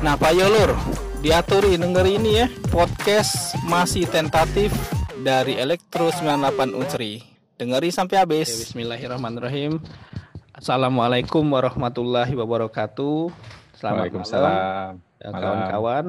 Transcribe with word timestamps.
Nah, 0.00 0.16
Pak 0.16 0.32
Yolur, 0.32 0.72
diaturi 1.20 1.76
denger 1.76 2.08
ini 2.08 2.40
ya, 2.40 2.48
podcast 2.72 3.52
masih 3.68 4.08
tentatif 4.08 4.72
dari 5.20 5.60
Elektro 5.60 6.08
98 6.08 6.72
Unsri. 6.72 7.20
Dengeri 7.60 7.92
sampai 7.92 8.16
habis. 8.16 8.48
Oke, 8.48 8.64
Bismillahirrahmanirrahim. 8.64 9.76
Assalamualaikum 10.56 11.44
warahmatullahi 11.44 12.32
wabarakatuh. 12.32 13.28
Selamat 13.76 14.08
malam, 14.08 15.04
ya, 15.20 15.28
kawan-kawan. 15.36 16.04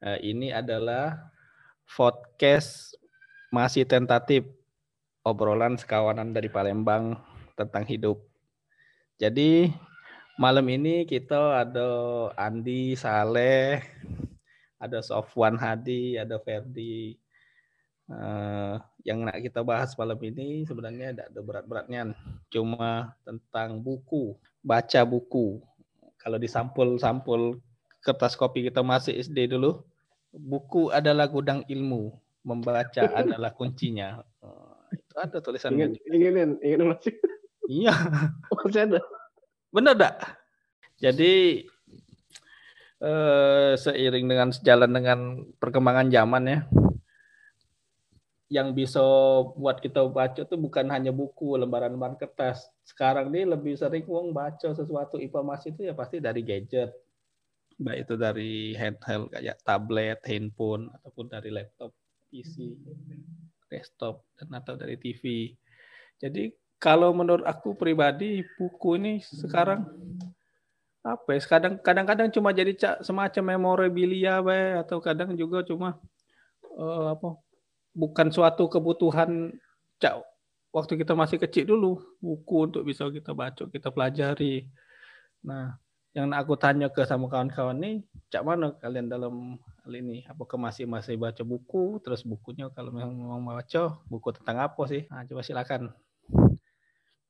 Uh, 0.00 0.18
ini 0.24 0.56
adalah 0.56 1.28
podcast 1.84 2.96
masih 3.52 3.84
tentatif 3.84 4.48
obrolan 5.20 5.76
sekawanan 5.76 6.32
dari 6.32 6.48
Palembang 6.48 7.20
tentang 7.60 7.84
hidup. 7.84 8.24
Jadi 9.20 9.68
malam 10.36 10.64
ini 10.68 11.08
kita 11.08 11.64
ada 11.64 11.88
Andi 12.36 12.92
Saleh, 12.92 13.80
ada 14.76 15.00
Sofwan 15.00 15.56
Hadi, 15.56 16.20
ada 16.20 16.36
Ferdi. 16.40 17.16
Uh, 18.06 18.78
yang 19.02 19.26
nak 19.26 19.42
kita 19.42 19.66
bahas 19.66 19.98
malam 19.98 20.14
ini 20.22 20.62
sebenarnya 20.62 21.10
tidak 21.10 21.26
ada 21.34 21.40
berat-beratnya, 21.42 22.02
cuma 22.54 23.18
tentang 23.26 23.82
buku, 23.82 24.38
baca 24.62 25.02
buku. 25.02 25.58
Kalau 26.14 26.38
di 26.38 26.46
sampul-sampul 26.46 27.58
kertas 28.06 28.38
kopi 28.38 28.70
kita 28.70 28.86
masih 28.86 29.18
SD 29.18 29.50
dulu, 29.50 29.82
buku 30.30 30.94
adalah 30.94 31.26
gudang 31.26 31.66
ilmu, 31.66 32.14
membaca 32.46 33.10
adalah 33.20 33.50
kuncinya. 33.50 34.22
Uh, 34.38 34.86
itu 34.94 35.16
ada 35.18 35.42
tulisannya. 35.42 35.98
Ingin, 36.06 36.30
ingin, 36.30 36.50
ingin 36.62 36.80
masih. 36.94 37.14
Iya. 37.66 37.90
Masih 38.62 38.86
ada. 38.86 39.02
Benar 39.70 39.94
tak? 39.98 40.14
Jadi 40.96 41.64
eh, 43.02 43.72
seiring 43.76 44.26
dengan 44.26 44.48
sejalan 44.52 44.90
dengan 44.92 45.18
perkembangan 45.60 46.08
zaman 46.08 46.44
ya, 46.48 46.58
yang 48.46 48.70
bisa 48.72 49.02
buat 49.58 49.82
kita 49.82 50.06
baca 50.06 50.46
itu 50.46 50.56
bukan 50.56 50.86
hanya 50.94 51.10
buku, 51.10 51.58
lembaran-lembaran 51.58 52.14
kertas. 52.14 52.70
Sekarang 52.86 53.34
ini 53.34 53.42
lebih 53.42 53.74
sering 53.74 54.06
uang 54.06 54.30
baca 54.30 54.70
sesuatu 54.70 55.18
informasi 55.18 55.74
itu 55.74 55.90
ya 55.90 55.94
pasti 55.98 56.22
dari 56.22 56.46
gadget, 56.46 56.94
baik 57.76 58.06
itu 58.06 58.14
dari 58.14 58.72
handheld 58.78 59.34
kayak 59.34 59.58
tablet, 59.66 60.22
handphone 60.22 60.88
ataupun 60.94 61.26
dari 61.26 61.50
laptop, 61.50 61.90
PC, 62.30 62.78
desktop 63.66 64.22
dan 64.38 64.62
atau 64.62 64.78
dari 64.78 64.94
TV. 64.94 65.50
Jadi 66.16 66.48
kalau 66.86 67.10
menurut 67.10 67.42
aku 67.42 67.74
pribadi 67.74 68.46
buku 68.54 68.94
ini 68.94 69.18
sekarang 69.18 69.90
apa 71.02 71.34
ya 71.34 71.58
kadang-kadang 71.82 72.30
cuma 72.30 72.54
jadi 72.54 73.02
semacam 73.02 73.58
memorabilia 73.58 74.38
be, 74.38 74.78
atau 74.86 75.02
kadang 75.02 75.34
juga 75.34 75.66
cuma 75.66 75.98
uh, 76.78 77.18
apa 77.18 77.42
bukan 77.90 78.30
suatu 78.30 78.70
kebutuhan 78.70 79.50
cak 79.98 80.22
waktu 80.70 81.02
kita 81.02 81.18
masih 81.18 81.42
kecil 81.42 81.74
dulu 81.74 81.98
buku 82.22 82.70
untuk 82.70 82.86
bisa 82.86 83.10
kita 83.10 83.34
baca 83.34 83.66
kita 83.66 83.90
pelajari. 83.90 84.70
Nah 85.42 85.74
yang 86.14 86.30
aku 86.38 86.54
tanya 86.54 86.86
ke 86.86 87.02
sama 87.02 87.26
kawan-kawan 87.26 87.82
nih 87.82 87.96
cak 88.30 88.46
mana 88.46 88.78
kalian 88.78 89.10
dalam 89.10 89.58
hal 89.82 89.90
ini? 89.90 90.22
Apakah 90.30 90.54
masih 90.54 90.86
masih 90.86 91.18
baca 91.18 91.42
buku? 91.42 91.98
Terus 91.98 92.22
bukunya 92.22 92.70
kalau 92.70 92.94
memang 92.94 93.10
mau 93.42 93.58
baca 93.58 93.98
buku 94.06 94.30
tentang 94.38 94.70
apa 94.70 94.82
sih? 94.86 95.02
Nah 95.10 95.26
coba 95.26 95.42
silakan 95.42 95.90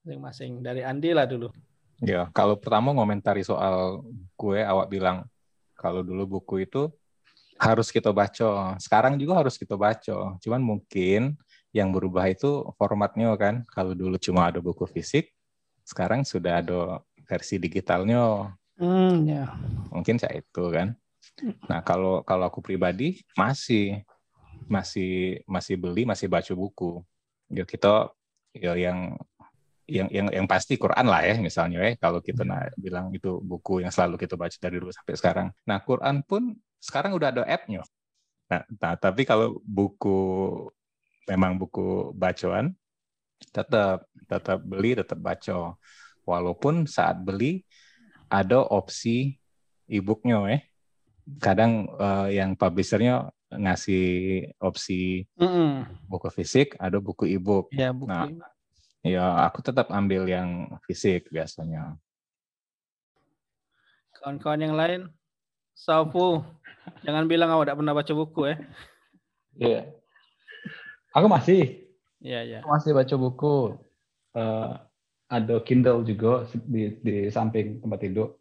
masing-masing. 0.06 0.62
Dari 0.62 0.86
Andi 0.86 1.10
lah 1.10 1.26
dulu. 1.26 1.50
Ya, 1.98 2.30
kalau 2.30 2.54
pertama 2.54 2.94
ngomentari 2.94 3.42
soal 3.42 4.06
gue, 4.38 4.62
awak 4.62 4.86
bilang 4.86 5.26
kalau 5.74 6.06
dulu 6.06 6.38
buku 6.38 6.62
itu 6.62 6.86
harus 7.58 7.90
kita 7.90 8.14
baca. 8.14 8.78
Sekarang 8.78 9.18
juga 9.18 9.42
harus 9.42 9.58
kita 9.58 9.74
baca. 9.74 10.38
Cuman 10.38 10.62
mungkin 10.62 11.34
yang 11.74 11.90
berubah 11.90 12.30
itu 12.30 12.62
formatnya 12.78 13.34
kan. 13.34 13.66
Kalau 13.74 13.98
dulu 13.98 14.14
cuma 14.22 14.46
ada 14.46 14.62
buku 14.62 14.86
fisik, 14.86 15.34
sekarang 15.82 16.22
sudah 16.22 16.62
ada 16.62 17.02
versi 17.26 17.58
digitalnya. 17.58 18.54
Hmm, 18.78 19.26
ya. 19.26 19.50
Mungkin 19.90 20.22
saya 20.22 20.38
itu 20.38 20.64
kan. 20.70 20.94
Nah, 21.66 21.82
kalau 21.82 22.22
kalau 22.22 22.46
aku 22.46 22.62
pribadi 22.62 23.24
masih 23.34 24.04
masih 24.70 25.42
masih 25.48 25.74
beli, 25.74 26.06
masih 26.06 26.28
baca 26.30 26.52
buku. 26.52 27.00
Ya 27.48 27.64
kita 27.64 28.12
ya 28.52 28.76
yang 28.76 29.16
yang 29.86 30.10
yang 30.10 30.26
yang 30.34 30.46
pasti 30.50 30.74
Quran 30.74 31.06
lah 31.06 31.22
ya 31.22 31.38
misalnya 31.38 31.78
ya 31.78 31.94
kalau 31.94 32.18
kita 32.18 32.42
nah, 32.42 32.66
bilang 32.74 33.14
itu 33.14 33.38
buku 33.38 33.86
yang 33.86 33.94
selalu 33.94 34.18
kita 34.18 34.34
baca 34.34 34.56
dari 34.58 34.82
dulu 34.82 34.90
sampai 34.90 35.14
sekarang. 35.14 35.48
Nah 35.62 35.78
Quran 35.86 36.26
pun 36.26 36.58
sekarang 36.82 37.14
udah 37.14 37.30
ada 37.30 37.42
app-nya. 37.46 37.86
Nah, 38.50 38.62
nah 38.82 38.94
tapi 38.98 39.22
kalau 39.22 39.62
buku 39.62 40.18
memang 41.30 41.54
buku 41.54 42.10
bacaan 42.18 42.74
tetap 43.54 44.10
tetap 44.26 44.58
beli 44.66 44.98
tetap 44.98 45.18
baca 45.22 45.78
walaupun 46.26 46.90
saat 46.90 47.22
beli 47.22 47.62
ada 48.26 48.66
opsi 48.66 49.38
e-booknya 49.86 50.42
ya. 50.50 50.58
Kadang 51.42 51.90
uh, 51.94 52.30
yang 52.30 52.58
publishernya 52.58 53.30
ngasih 53.50 54.06
opsi 54.58 55.26
mm 55.38 55.46
-hmm. 55.46 55.70
buku 56.10 56.28
fisik, 56.34 56.74
ada 56.78 56.98
buku 56.98 57.30
e-book. 57.30 57.70
Ya, 57.70 57.94
buku 57.94 58.10
nah, 58.10 58.30
Ya, 59.06 59.46
aku 59.46 59.62
tetap 59.62 59.86
ambil 59.94 60.26
yang 60.26 60.66
fisik 60.82 61.30
biasanya. 61.30 61.94
Kawan-kawan 64.18 64.66
yang 64.66 64.74
lain, 64.74 65.00
Saufu, 65.78 66.42
jangan 67.06 67.30
bilang 67.30 67.54
kamu 67.54 67.62
tidak 67.62 67.78
pernah 67.78 67.94
baca 67.94 68.12
buku 68.18 68.40
ya. 68.50 68.56
Iya. 69.54 69.80
Aku 71.14 71.30
masih. 71.30 71.86
Iya, 72.18 72.40
iya. 72.42 72.58
Aku 72.66 72.74
masih 72.74 72.90
baca 72.98 73.14
buku. 73.14 73.78
Uh, 74.34 74.74
ada 75.30 75.62
Kindle 75.62 76.02
juga 76.02 76.50
di, 76.66 76.98
di 76.98 77.30
samping 77.30 77.78
tempat 77.78 78.02
tidur. 78.02 78.34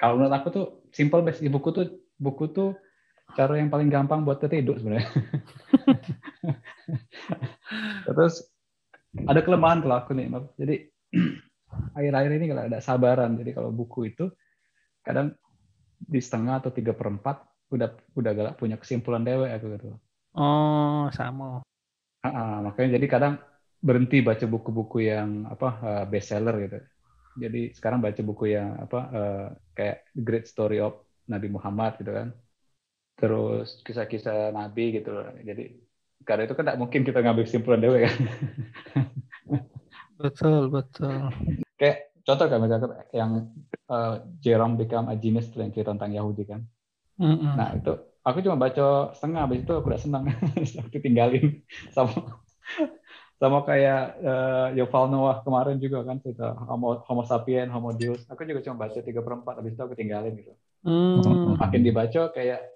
Kalau 0.00 0.16
menurut 0.16 0.32
aku 0.32 0.48
tuh 0.48 0.66
simple 0.96 1.20
best 1.20 1.44
buku 1.44 1.68
tuh 1.76 1.86
buku 2.16 2.48
tuh 2.56 2.72
cara 3.36 3.56
yang 3.56 3.72
paling 3.72 3.88
gampang 3.88 4.24
buat 4.24 4.40
tidur 4.40 4.76
sebenarnya. 4.80 5.08
Terus 8.08 8.51
ada 9.12 9.40
kelemahan 9.44 9.84
kalau 9.84 9.96
aku 10.00 10.16
nih 10.16 10.32
jadi 10.56 10.74
akhir-akhir 11.96 12.32
ini 12.36 12.46
kalau 12.48 12.62
ada 12.68 12.78
sabaran 12.80 13.36
jadi 13.36 13.50
kalau 13.52 13.68
buku 13.72 14.12
itu 14.12 14.32
kadang 15.04 15.36
di 16.02 16.18
setengah 16.18 16.62
atau 16.62 16.70
tiga 16.74 16.96
perempat 16.96 17.44
udah 17.72 17.88
udah 18.18 18.30
gak 18.36 18.58
punya 18.60 18.76
kesimpulan 18.76 19.24
dewe 19.24 19.48
aku 19.48 19.72
gitu. 19.78 19.96
Oh 20.36 21.08
sama. 21.12 21.64
Uh, 22.22 22.28
uh, 22.28 22.54
makanya 22.68 23.00
jadi 23.00 23.06
kadang 23.08 23.34
berhenti 23.82 24.22
baca 24.22 24.44
buku-buku 24.46 25.08
yang 25.08 25.48
apa 25.48 25.68
uh, 25.82 26.04
bestseller 26.06 26.56
gitu. 26.68 26.78
Jadi 27.32 27.72
sekarang 27.72 28.04
baca 28.04 28.20
buku 28.20 28.52
yang 28.52 28.76
apa 28.76 29.00
uh, 29.08 29.46
kayak 29.72 30.04
Great 30.12 30.44
Story 30.44 30.78
of 30.84 31.00
Nabi 31.26 31.48
Muhammad 31.48 31.96
gitu 31.98 32.12
kan. 32.12 32.28
Terus 33.16 33.80
kisah-kisah 33.82 34.52
Nabi 34.52 35.00
gitu. 35.00 35.16
Loh 35.16 35.32
jadi 35.40 35.72
karena 36.22 36.46
itu 36.46 36.54
kan 36.54 36.64
tidak 36.66 36.80
mungkin 36.80 37.00
kita 37.02 37.18
ngambil 37.20 37.44
kesimpulan 37.44 37.80
dewe 37.82 37.98
kan. 38.06 38.16
betul, 40.22 40.70
betul. 40.70 41.30
Kayak 41.76 42.14
contoh 42.22 42.46
kan 42.46 42.58
misalnya 42.62 42.88
yang 43.10 43.30
uh, 43.90 44.22
Jerome 44.38 44.78
become 44.78 45.10
a 45.10 45.14
genius 45.18 45.50
yang 45.58 45.74
cerita 45.74 45.94
tentang 45.94 46.14
Yahudi 46.14 46.46
kan. 46.46 46.60
Mm 47.18 47.36
-hmm. 47.36 47.52
Nah 47.58 47.68
itu 47.76 47.92
aku 48.22 48.38
cuma 48.40 48.56
baca 48.56 49.12
setengah, 49.18 49.40
habis 49.44 49.60
itu 49.66 49.72
aku 49.74 49.86
udah 49.90 50.00
senang, 50.00 50.24
aku 50.86 50.98
tinggalin 51.02 51.60
sama 51.90 52.38
sama 53.42 53.66
kayak 53.66 54.22
uh, 54.22 54.68
Yuval 54.78 55.10
Noah 55.10 55.42
kemarin 55.42 55.82
juga 55.82 56.06
kan 56.06 56.22
cerita 56.22 56.54
Homo, 56.70 57.02
Homo 57.02 57.26
sapien, 57.26 57.66
Homo 57.74 57.90
Deus. 57.90 58.22
Aku 58.30 58.46
juga 58.46 58.62
cuma 58.62 58.86
baca 58.86 58.98
tiga 59.02 59.18
perempat, 59.18 59.58
habis 59.58 59.74
itu 59.74 59.82
aku 59.82 59.98
tinggalin 59.98 60.38
gitu. 60.38 60.54
Mm. 60.86 61.58
Makin 61.58 61.82
dibaca 61.82 62.30
kayak 62.30 62.71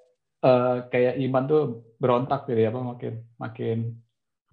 uh, 0.47 0.87
kayak 0.87 1.19
iman 1.27 1.45
tuh 1.51 1.63
berontak 1.99 2.47
gitu 2.47 2.61
ya, 2.63 2.71
apa 2.71 2.81
makin 2.87 3.13
makin 3.37 3.79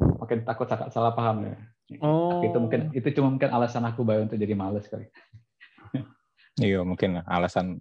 makin 0.01 0.39
takut 0.41 0.65
salah, 0.65 0.89
salah 0.89 1.13
paham 1.13 1.45
ya. 1.45 1.55
Oh. 2.01 2.41
Itu 2.41 2.57
mungkin 2.57 2.89
itu 2.97 3.05
cuma 3.13 3.37
mungkin 3.37 3.53
alasan 3.53 3.85
aku 3.85 4.01
bayar 4.01 4.25
untuk 4.25 4.41
jadi 4.41 4.57
males 4.57 4.89
kali. 4.89 5.05
iya 6.61 6.81
mungkin 6.85 7.21
alasan 7.29 7.77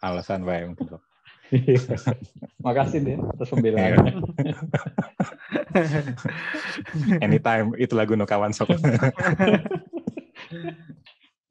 alasan 0.00 0.48
bayar 0.48 0.72
mungkin. 0.72 0.96
Makasih 2.64 2.98
deh 3.04 3.16
atas 3.20 3.48
pembelaannya. 3.52 4.12
Anytime 7.20 7.76
itu 7.76 7.92
lagu 7.92 8.16
no 8.16 8.24
kawan 8.24 8.56
sok. 8.56 8.72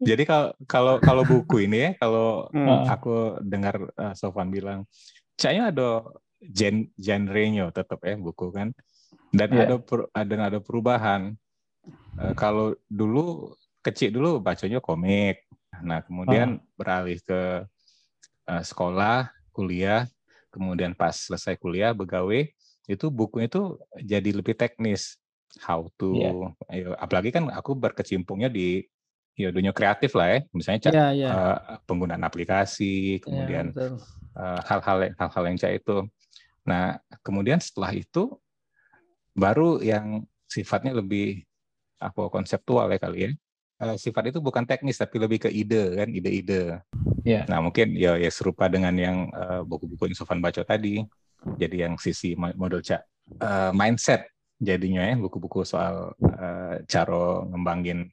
Jadi 0.01 0.25
kalau 0.25 0.49
kalau 0.65 0.97
kalau 0.97 1.21
buku 1.21 1.69
ini 1.69 1.77
ya, 1.85 1.89
kalau 2.01 2.49
hmm. 2.49 2.89
aku 2.89 3.37
dengar 3.45 3.77
uh, 3.93 4.17
Sofan 4.17 4.49
bilang 4.49 4.89
kayaknya 5.41 5.65
ada 5.73 5.89
gen 6.37 6.93
genrenya 6.93 7.73
tetap 7.73 8.05
ya 8.05 8.13
buku 8.21 8.53
kan 8.53 8.69
dan 9.33 9.49
yeah. 9.49 9.65
ada 9.65 9.75
per, 9.81 10.05
ada 10.13 10.33
ada 10.37 10.59
perubahan 10.61 11.33
uh, 12.21 12.33
kalau 12.37 12.77
dulu 12.85 13.57
kecil 13.81 14.13
dulu 14.13 14.37
bacanya 14.37 14.77
komik 14.77 15.41
nah 15.81 16.05
kemudian 16.05 16.61
oh. 16.61 16.77
beralih 16.77 17.17
ke 17.25 17.65
uh, 18.45 18.61
sekolah, 18.61 19.33
kuliah, 19.49 20.05
kemudian 20.53 20.93
pas 20.93 21.15
selesai 21.15 21.57
kuliah 21.57 21.95
begawe 21.95 22.45
itu 22.85 23.05
bukunya 23.07 23.47
itu 23.47 23.79
jadi 24.03 24.29
lebih 24.35 24.53
teknis 24.53 25.17
how 25.63 25.87
to 25.95 26.17
yeah. 26.19 26.93
apalagi 26.99 27.31
kan 27.31 27.47
aku 27.49 27.73
berkecimpungnya 27.73 28.51
di 28.51 28.83
ya 29.39 29.47
dunia 29.47 29.71
kreatif 29.71 30.11
lah 30.11 30.27
ya 30.27 30.39
misalnya 30.51 30.91
yeah, 30.91 31.09
yeah. 31.15 31.31
Uh, 31.31 31.59
penggunaan 31.87 32.21
aplikasi 32.21 33.17
iya, 33.17 33.23
kemudian 33.23 33.65
yeah, 33.71 33.95
hal-hal 34.37 34.97
yang 35.09 35.15
hal-hal 35.19 35.43
yang 35.47 35.57
cak 35.59 35.73
itu 35.83 35.97
nah 36.61 37.01
kemudian 37.25 37.57
setelah 37.57 37.91
itu 37.91 38.37
baru 39.33 39.79
yang 39.81 40.23
sifatnya 40.45 40.93
lebih 40.95 41.43
apa 41.97 42.27
konseptual 42.29 42.91
ya 42.91 42.99
kali 42.99 43.17
ya 43.25 43.29
uh, 43.81 43.97
sifat 43.97 44.35
itu 44.35 44.39
bukan 44.43 44.67
teknis 44.67 44.99
tapi 44.99 45.17
lebih 45.17 45.47
ke 45.47 45.49
ide 45.49 45.97
kan 45.97 46.09
ide-ide 46.11 46.81
yeah. 47.25 47.47
nah 47.47 47.63
mungkin 47.63 47.95
ya 47.97 48.19
ya 48.19 48.29
serupa 48.29 48.67
dengan 48.67 48.93
yang 48.97 49.17
uh, 49.33 49.63
buku-buku 49.65 50.11
yang 50.11 50.17
Sofan 50.17 50.43
baca 50.43 50.61
tadi 50.61 51.01
jadi 51.57 51.89
yang 51.89 51.97
sisi 51.97 52.37
model 52.37 52.83
cak 52.83 53.01
uh, 53.41 53.71
mindset 53.73 54.29
jadinya 54.61 55.01
ya 55.09 55.15
buku-buku 55.17 55.65
soal 55.65 56.13
uh, 56.21 56.75
cara 56.85 57.25
ngembangin 57.49 58.05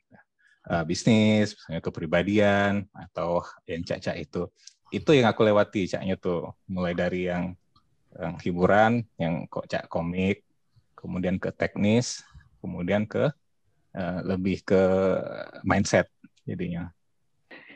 uh, 0.68 0.84
bisnis, 0.84 1.56
kepribadian 1.80 2.88
atau 2.92 3.44
yang 3.64 3.82
cak-cak 3.82 4.16
itu. 4.20 4.48
Itu 4.88 5.12
yang 5.12 5.28
aku 5.28 5.44
lewati 5.44 5.88
caknya 5.88 6.16
tuh, 6.16 6.52
mulai 6.68 6.96
dari 6.96 7.28
yang, 7.28 7.52
yang 8.16 8.34
hiburan, 8.40 9.04
yang 9.20 9.44
kok 9.46 9.68
cak 9.68 9.86
komik, 9.92 10.42
kemudian 10.96 11.36
ke 11.36 11.52
teknis, 11.54 12.24
kemudian 12.58 13.06
ke 13.06 13.30
uh, 13.94 14.18
lebih 14.24 14.64
ke 14.64 14.82
mindset 15.62 16.08
jadinya. 16.48 16.90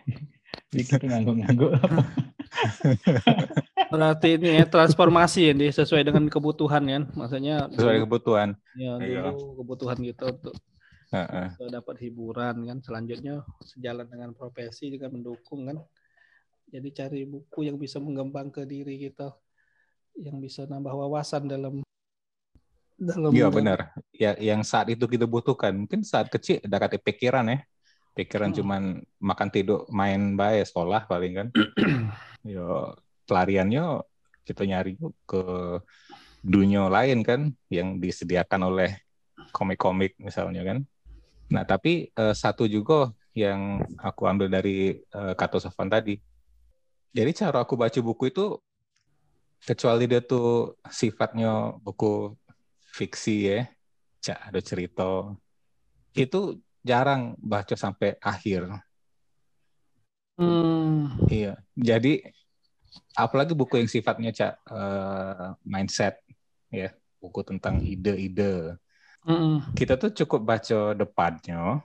Dikit 0.72 1.04
ngangguk-ngangguk. 1.04 1.76
Berarti 3.92 4.40
ini 4.40 4.56
ya 4.56 4.64
transformasi 4.64 5.52
ini 5.52 5.68
sesuai 5.68 6.04
dengan 6.04 6.24
kebutuhan 6.32 6.84
kan, 6.88 7.02
maksudnya 7.12 7.68
sesuai 7.72 8.08
kebutuhan. 8.08 8.56
Ya, 8.72 8.96
dulu 8.96 9.04
iya. 9.04 9.22
kebutuhan 9.36 9.96
gitu 10.00 10.24
untuk 10.32 10.56
uh-uh. 11.12 11.48
dapat 11.68 11.96
hiburan 12.00 12.64
kan. 12.64 12.78
Selanjutnya 12.80 13.44
sejalan 13.60 14.08
dengan 14.08 14.32
profesi 14.32 14.88
juga 14.88 15.12
mendukung 15.12 15.68
kan. 15.68 15.76
Jadi 16.72 16.88
cari 16.96 17.20
buku 17.28 17.68
yang 17.68 17.76
bisa 17.76 18.00
mengembang 18.00 18.48
ke 18.48 18.64
diri 18.64 18.96
kita, 18.96 19.36
yang 20.16 20.40
bisa 20.40 20.64
nambah 20.64 20.96
wawasan 20.96 21.44
dalam 21.44 21.84
dalam. 22.96 23.28
Iya 23.34 23.52
benar. 23.52 23.92
Ya, 24.14 24.32
yang 24.38 24.64
saat 24.64 24.88
itu 24.88 25.04
kita 25.04 25.28
butuhkan. 25.28 25.74
Mungkin 25.74 26.06
saat 26.06 26.32
kecil 26.32 26.64
ada 26.64 26.80
kata 26.80 26.96
pikiran 26.96 27.44
ya. 27.50 27.60
Pikiran 28.12 28.52
hmm. 28.52 28.56
cuman 28.56 28.82
makan 29.20 29.48
tidur 29.52 29.84
main 29.92 30.38
baik 30.38 30.68
sekolah 30.68 31.04
paling 31.04 31.32
kan. 31.36 31.48
Yo 32.56 32.96
pelariannya 33.26 34.04
kita 34.48 34.64
nyari 34.66 34.98
ke 35.28 35.42
dunia 36.42 36.90
lain 36.90 37.22
kan 37.22 37.54
yang 37.70 38.02
disediakan 38.02 38.72
oleh 38.72 38.90
komik-komik 39.54 40.16
misalnya 40.18 40.62
kan. 40.64 40.78
Nah 41.52 41.62
tapi 41.68 42.10
uh, 42.16 42.32
satu 42.32 42.64
juga 42.64 43.12
yang 43.32 43.80
aku 43.96 44.28
ambil 44.28 44.52
dari 44.52 45.00
uh, 45.16 45.32
Kato 45.32 45.60
Sofan 45.60 45.88
tadi. 45.88 46.31
Jadi 47.12 47.30
cara 47.36 47.60
aku 47.60 47.76
baca 47.76 48.00
buku 48.00 48.32
itu 48.32 48.56
kecuali 49.62 50.08
dia 50.08 50.24
tuh 50.24 50.74
sifatnya 50.88 51.76
buku 51.78 52.32
fiksi 52.92 53.36
ya, 53.52 53.60
cak 54.24 54.38
ada 54.50 54.60
cerita, 54.64 55.10
itu 56.16 56.58
jarang 56.82 57.36
baca 57.38 57.76
sampai 57.76 58.16
akhir. 58.18 58.66
Hmm. 60.40 61.14
Iya, 61.28 61.60
jadi 61.76 62.32
apalagi 63.16 63.52
buku 63.52 63.80
yang 63.80 63.88
sifatnya 63.88 64.32
cak 64.32 64.54
uh, 64.68 65.56
mindset 65.64 66.20
ya 66.72 66.92
buku 67.20 67.40
tentang 67.44 67.80
ide-ide 67.84 68.76
mm. 69.24 69.76
kita 69.76 70.00
tuh 70.00 70.10
cukup 70.12 70.40
baca 70.42 70.96
depannya 70.96 71.84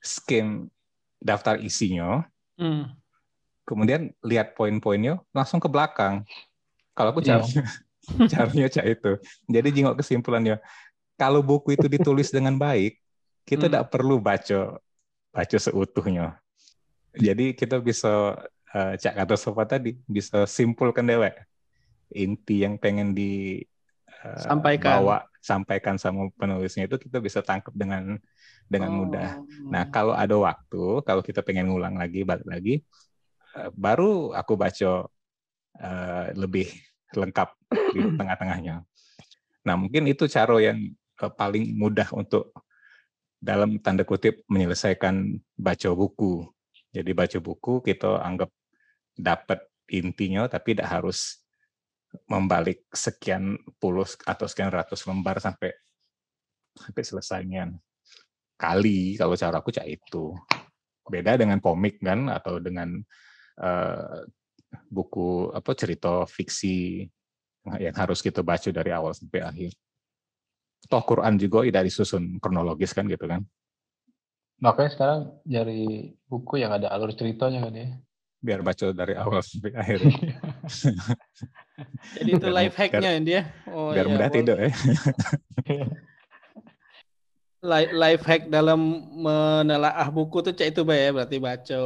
skim 0.00 0.68
daftar 1.18 1.58
isinya 1.60 2.24
mm. 2.60 2.84
Kemudian 3.68 4.08
lihat 4.24 4.56
poin-poinnya 4.56 5.20
langsung 5.36 5.60
ke 5.60 5.68
belakang 5.68 6.24
kalau 6.96 7.12
aku 7.12 7.20
cara 7.20 7.44
yeah. 7.52 8.28
caranya 8.32 8.66
cak 8.72 8.86
itu 8.88 9.12
jadi 9.44 9.68
jingok 9.68 10.00
kesimpulannya 10.00 10.56
kalau 11.20 11.44
buku 11.44 11.76
itu 11.76 11.84
ditulis 11.84 12.32
dengan 12.32 12.56
baik 12.56 12.96
kita 13.44 13.68
tidak 13.68 13.84
mm. 13.86 13.90
perlu 13.92 14.16
baca 14.16 14.80
baca 15.28 15.56
seutuhnya 15.60 16.40
jadi 17.12 17.52
kita 17.52 17.82
bisa 17.84 18.40
uh, 18.72 18.94
Cak 18.96 19.14
kata 19.16 19.34
Sofa 19.36 19.64
tadi 19.64 19.96
bisa 20.08 20.44
simpulkan 20.48 21.04
dewek 21.04 21.36
inti 22.12 22.64
yang 22.64 22.80
pengen 22.80 23.12
di 23.12 23.60
uh, 24.24 24.40
sampaikan 24.40 25.04
bawa 25.04 25.18
sampaikan 25.38 25.96
sama 25.96 26.28
penulisnya 26.36 26.88
itu 26.88 26.96
kita 27.00 27.20
bisa 27.20 27.40
tangkap 27.40 27.72
dengan 27.72 28.20
dengan 28.68 28.90
oh. 28.92 28.96
mudah. 29.04 29.30
Nah 29.64 29.88
kalau 29.88 30.12
ada 30.12 30.36
waktu, 30.36 31.00
kalau 31.08 31.24
kita 31.24 31.40
pengen 31.40 31.72
ngulang 31.72 31.96
lagi, 31.96 32.20
balik 32.20 32.44
lagi, 32.44 32.84
baru 33.74 34.32
aku 34.34 34.54
baca 34.54 35.06
uh, 35.78 36.26
lebih 36.34 36.68
lengkap 37.14 37.48
di 37.94 38.00
tengah-tengahnya. 38.16 38.84
Nah 39.66 39.74
mungkin 39.74 40.06
itu 40.06 40.30
cara 40.30 40.54
yang 40.62 40.78
uh, 41.20 41.32
paling 41.32 41.74
mudah 41.76 42.08
untuk 42.14 42.52
dalam 43.38 43.78
tanda 43.78 44.02
kutip 44.02 44.42
menyelesaikan 44.50 45.38
baca 45.54 45.88
buku. 45.94 46.46
Jadi 46.90 47.10
baca 47.12 47.38
buku 47.38 47.84
kita 47.84 48.22
anggap 48.24 48.50
dapat 49.18 49.60
intinya 49.90 50.46
tapi 50.46 50.76
tidak 50.76 51.00
harus 51.00 51.42
membalik 52.24 52.88
sekian 52.92 53.60
puluh 53.76 54.08
atau 54.24 54.46
sekian 54.48 54.72
ratus 54.72 55.04
lembar 55.04 55.36
sampai 55.40 55.76
sampai 56.72 57.02
selesainya 57.04 57.68
kali 58.56 59.18
kalau 59.20 59.36
cara 59.36 59.60
aku 59.60 59.70
cak 59.70 59.86
itu 59.86 60.32
beda 61.08 61.36
dengan 61.36 61.60
komik 61.60 62.00
kan 62.00 62.28
atau 62.32 62.60
dengan 62.60 63.00
uh, 63.60 64.24
buku 64.88 65.52
apa 65.52 65.72
cerita 65.76 66.24
fiksi 66.24 67.08
yang 67.82 67.96
harus 67.96 68.24
kita 68.24 68.40
baca 68.40 68.72
dari 68.72 68.90
awal 68.94 69.12
sampai 69.12 69.44
akhir 69.44 69.70
toh 70.88 71.02
Quran 71.04 71.36
juga 71.36 71.66
tidak 71.68 71.84
disusun 71.90 72.40
kronologis 72.40 72.96
kan 72.96 73.04
gitu 73.10 73.28
kan 73.28 73.44
makanya 74.58 74.90
sekarang 74.94 75.20
dari 75.44 76.14
buku 76.26 76.62
yang 76.62 76.72
ada 76.74 76.88
alur 76.90 77.12
ceritanya 77.12 77.62
kan 77.66 77.74
ya 77.74 77.88
biar 78.38 78.62
baca 78.62 78.94
dari 78.94 79.14
awal 79.18 79.42
sampai 79.42 79.74
akhir. 79.82 79.98
Jadi 82.14 82.30
itu 82.38 82.46
life 82.50 82.76
hacknya 82.78 83.10
dia. 83.22 83.42
Oh, 83.66 83.90
biar 83.90 84.06
iya, 84.06 84.14
mudah 84.14 84.30
tidur 84.30 84.58
ya. 84.58 84.70
life 87.90 88.22
hack 88.22 88.46
dalam 88.46 88.78
menelaah 89.18 90.06
buku 90.14 90.46
tuh 90.46 90.54
cek 90.54 90.70
itu 90.70 90.82
ya 90.86 91.10
berarti 91.10 91.36
baca 91.42 91.82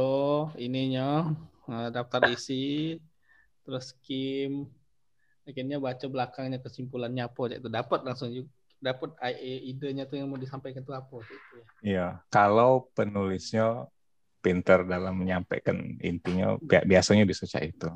ininya 0.61 1.33
eh, 1.33 1.52
daftar 1.67 2.27
isi 2.31 2.99
terus 3.63 3.95
skim 3.95 4.67
akhirnya 5.47 5.79
baca 5.79 6.05
belakangnya 6.07 6.59
kesimpulannya 6.59 7.23
apa 7.23 7.55
itu 7.55 7.67
dapat 7.71 7.99
langsung 8.03 8.31
dapat 8.83 9.15
idenya 9.63 10.03
tuh 10.03 10.19
yang 10.19 10.27
mau 10.27 10.35
disampaikan 10.35 10.83
tuh 10.83 10.91
apa 10.91 11.23
gitu 11.23 11.53
ya. 11.55 11.65
Iya, 11.83 12.07
kalau 12.27 12.91
penulisnya 12.91 13.87
pinter 14.43 14.83
dalam 14.83 15.23
menyampaikan 15.23 15.99
intinya 16.03 16.59
biasanya 16.63 17.23
bisa 17.23 17.47
cak 17.47 17.63
itu. 17.63 17.87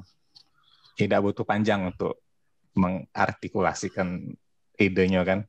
Tidak 0.95 1.19
butuh 1.19 1.43
panjang 1.43 1.91
untuk 1.91 2.23
mengartikulasikan 2.71 4.31
idenya 4.79 5.27
kan? 5.27 5.43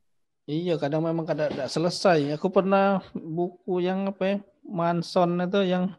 Iya 0.51 0.75
kadang 0.75 1.07
memang 1.07 1.23
kadang 1.23 1.55
tidak 1.55 1.71
selesai. 1.71 2.35
Aku 2.35 2.51
pernah 2.51 2.99
buku 3.15 3.79
yang 3.79 4.11
apa 4.11 4.23
ya 4.27 4.37
Manson 4.67 5.39
itu 5.39 5.63
yang 5.63 5.95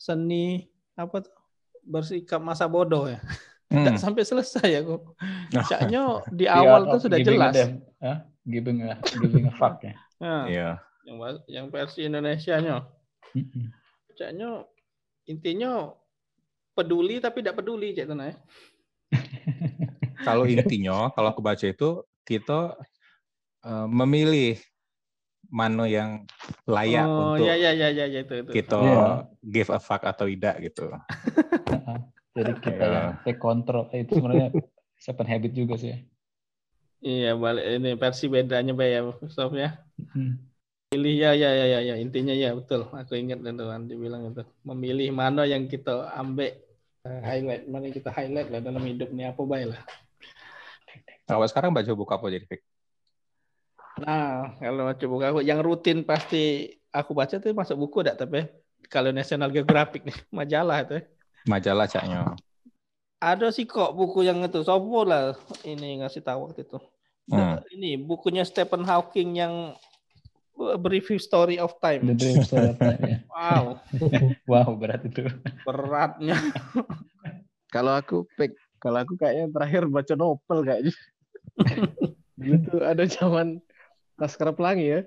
seni 0.00 0.64
apa 0.96 1.28
tuh 1.28 1.34
bersikap 1.82 2.38
masa 2.38 2.70
bodoh 2.70 3.10
ya 3.10 3.18
tidak 3.72 3.96
hmm. 3.96 4.02
sampai 4.02 4.22
selesai 4.22 4.68
aku 4.84 4.96
caknya 5.70 6.22
di 6.28 6.46
awal 6.46 6.86
tuh 6.88 7.08
sudah 7.08 7.18
jelas 7.20 7.54
huh? 8.02 8.18
giving 8.44 8.84
a 8.86 8.98
giving 9.20 9.48
a 9.48 9.52
fuck 9.54 9.80
ya 9.82 9.94
yeah. 10.20 10.42
yeah. 10.56 10.74
yang 11.06 11.16
yang 11.48 11.66
versi 11.68 12.06
Indonesia 12.06 12.58
nya 12.60 12.86
Caknya 14.12 14.68
intinya 15.24 15.88
peduli 16.76 17.16
tapi 17.16 17.40
tidak 17.40 17.64
peduli 17.64 17.96
cek 17.96 18.12
ya. 18.12 18.36
kalau 20.26 20.44
intinya 20.44 21.08
kalau 21.16 21.32
aku 21.32 21.40
baca 21.40 21.64
itu 21.64 22.04
kita 22.28 22.76
uh, 23.64 23.88
memilih 23.88 24.60
mana 25.52 25.84
yang 25.84 26.24
layak 26.64 27.04
oh, 27.04 27.36
untuk 27.36 27.44
ya, 27.44 27.54
ya, 27.60 27.72
ya, 27.76 27.88
ya, 27.92 28.20
itu, 28.24 28.34
itu. 28.40 28.50
kita 28.56 28.78
yeah. 28.80 29.28
give 29.44 29.68
a 29.68 29.76
fuck 29.76 30.00
atau 30.00 30.24
tidak 30.24 30.56
gitu. 30.64 30.88
Jadi 32.32 32.52
kita 32.64 32.84
ya 32.88 33.02
take 33.22 33.36
control 33.36 33.92
eh, 33.92 34.08
itu 34.08 34.16
sebenarnya 34.16 34.48
seven 35.04 35.26
habit 35.28 35.52
juga 35.52 35.74
sih. 35.76 35.94
Iya 37.02 37.34
balik 37.34 37.66
ini 37.82 37.90
versi 37.98 38.30
bedanya 38.30 38.72
ya 38.78 39.00
Sof 39.28 39.52
ya. 39.52 39.76
Hmm. 40.14 40.38
Pilih 40.92 41.14
ya 41.16 41.32
ya 41.32 41.50
ya 41.56 41.66
ya 41.66 41.80
ya 41.92 41.94
intinya 41.98 42.32
ya 42.32 42.54
betul. 42.56 42.88
Aku 42.88 43.18
ingat 43.18 43.42
dan 43.44 43.58
Tuhan 43.58 43.90
dibilang 43.90 44.32
itu 44.32 44.44
memilih 44.64 45.08
mana 45.12 45.44
yang 45.44 45.68
kita 45.68 46.12
ambil 46.16 46.52
Uh, 47.02 47.18
highlight, 47.18 47.66
mana 47.66 47.90
kita 47.90 48.14
highlight 48.14 48.46
lah 48.46 48.62
dalam 48.62 48.78
hidup 48.86 49.10
ini 49.10 49.26
apa 49.26 49.42
baik 49.42 49.74
lah. 49.74 49.82
Kalau 51.26 51.42
sekarang 51.50 51.74
baca 51.74 51.90
buku 51.98 52.12
apa 52.14 52.26
jadi, 52.30 52.46
Fik? 52.46 52.62
Nah, 54.06 54.54
kalau 54.62 54.86
baca 54.86 55.04
buku 55.10 55.24
aku, 55.26 55.40
yang 55.42 55.58
rutin 55.66 56.06
pasti 56.06 56.70
aku 56.94 57.10
baca 57.10 57.42
tuh 57.42 57.50
masuk 57.58 57.74
buku 57.74 58.06
dak 58.06 58.22
tapi 58.22 58.46
kalau 58.86 59.10
National 59.10 59.50
Geographic 59.50 60.06
nih 60.06 60.14
majalah 60.38 60.86
itu. 60.86 61.02
Majalah 61.48 61.90
caknya. 61.90 62.36
Ada 63.22 63.54
sih 63.54 63.66
kok 63.70 63.94
buku 63.94 64.26
yang 64.26 64.42
itu, 64.42 64.66
sopo 64.66 65.06
lah 65.06 65.38
ini 65.62 66.02
ngasih 66.02 66.26
tahu 66.26 66.50
waktu 66.50 66.66
itu. 66.66 66.78
Hmm. 67.30 67.62
Ini 67.70 68.02
bukunya 68.02 68.42
Stephen 68.42 68.82
Hawking 68.82 69.38
yang 69.38 69.78
Brief 70.58 71.08
Story 71.22 71.56
of 71.56 71.78
Time. 71.80 72.12
The 72.12 72.16
Brief 72.18 72.44
Story 72.46 72.68
of 72.74 72.78
Time. 72.78 73.00
Ya. 73.02 73.18
Wow. 73.30 73.64
wow, 74.50 74.68
berat 74.76 75.02
itu. 75.06 75.26
Beratnya. 75.64 76.36
kalau 77.74 77.96
aku 77.96 78.28
pick, 78.36 78.54
kalau 78.78 79.02
aku 79.02 79.16
kayaknya 79.16 79.48
terakhir 79.50 79.88
baca 79.88 80.14
novel 80.14 80.58
kayaknya. 80.66 80.94
gitu 82.42 82.74
ada 82.82 83.04
zaman 83.06 83.62
Laskar 84.18 84.52
Pelangi 84.54 84.86
ya. 84.98 85.00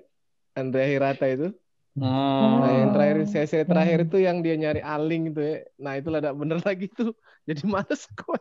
Andrea 0.56 0.88
Hirata 0.88 1.28
itu. 1.28 1.52
Hmm. 1.96 2.60
Nah, 2.60 2.72
yang 2.76 2.90
terakhir 2.92 3.16
sesi 3.24 3.64
terakhir 3.64 4.04
itu 4.04 4.20
yang 4.20 4.44
dia 4.44 4.52
nyari 4.52 4.84
aling 4.84 5.32
itu 5.32 5.40
ya. 5.40 5.56
Nah, 5.80 5.92
itu 5.96 6.08
lah 6.12 6.20
bener 6.36 6.60
lagi 6.60 6.92
tuh. 6.92 7.16
Jadi 7.48 7.64
males 7.64 8.04
kok 8.12 8.36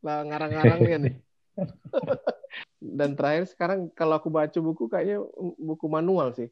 lah 0.00 0.24
ngarang-ngarangnya 0.24 0.96
nih. 1.04 1.14
Dan 2.98 3.12
terakhir 3.12 3.44
sekarang 3.52 3.92
kalau 3.92 4.16
aku 4.16 4.32
baca 4.32 4.56
buku 4.56 4.88
kayaknya 4.88 5.20
buku 5.60 5.84
manual 5.84 6.32
sih. 6.32 6.48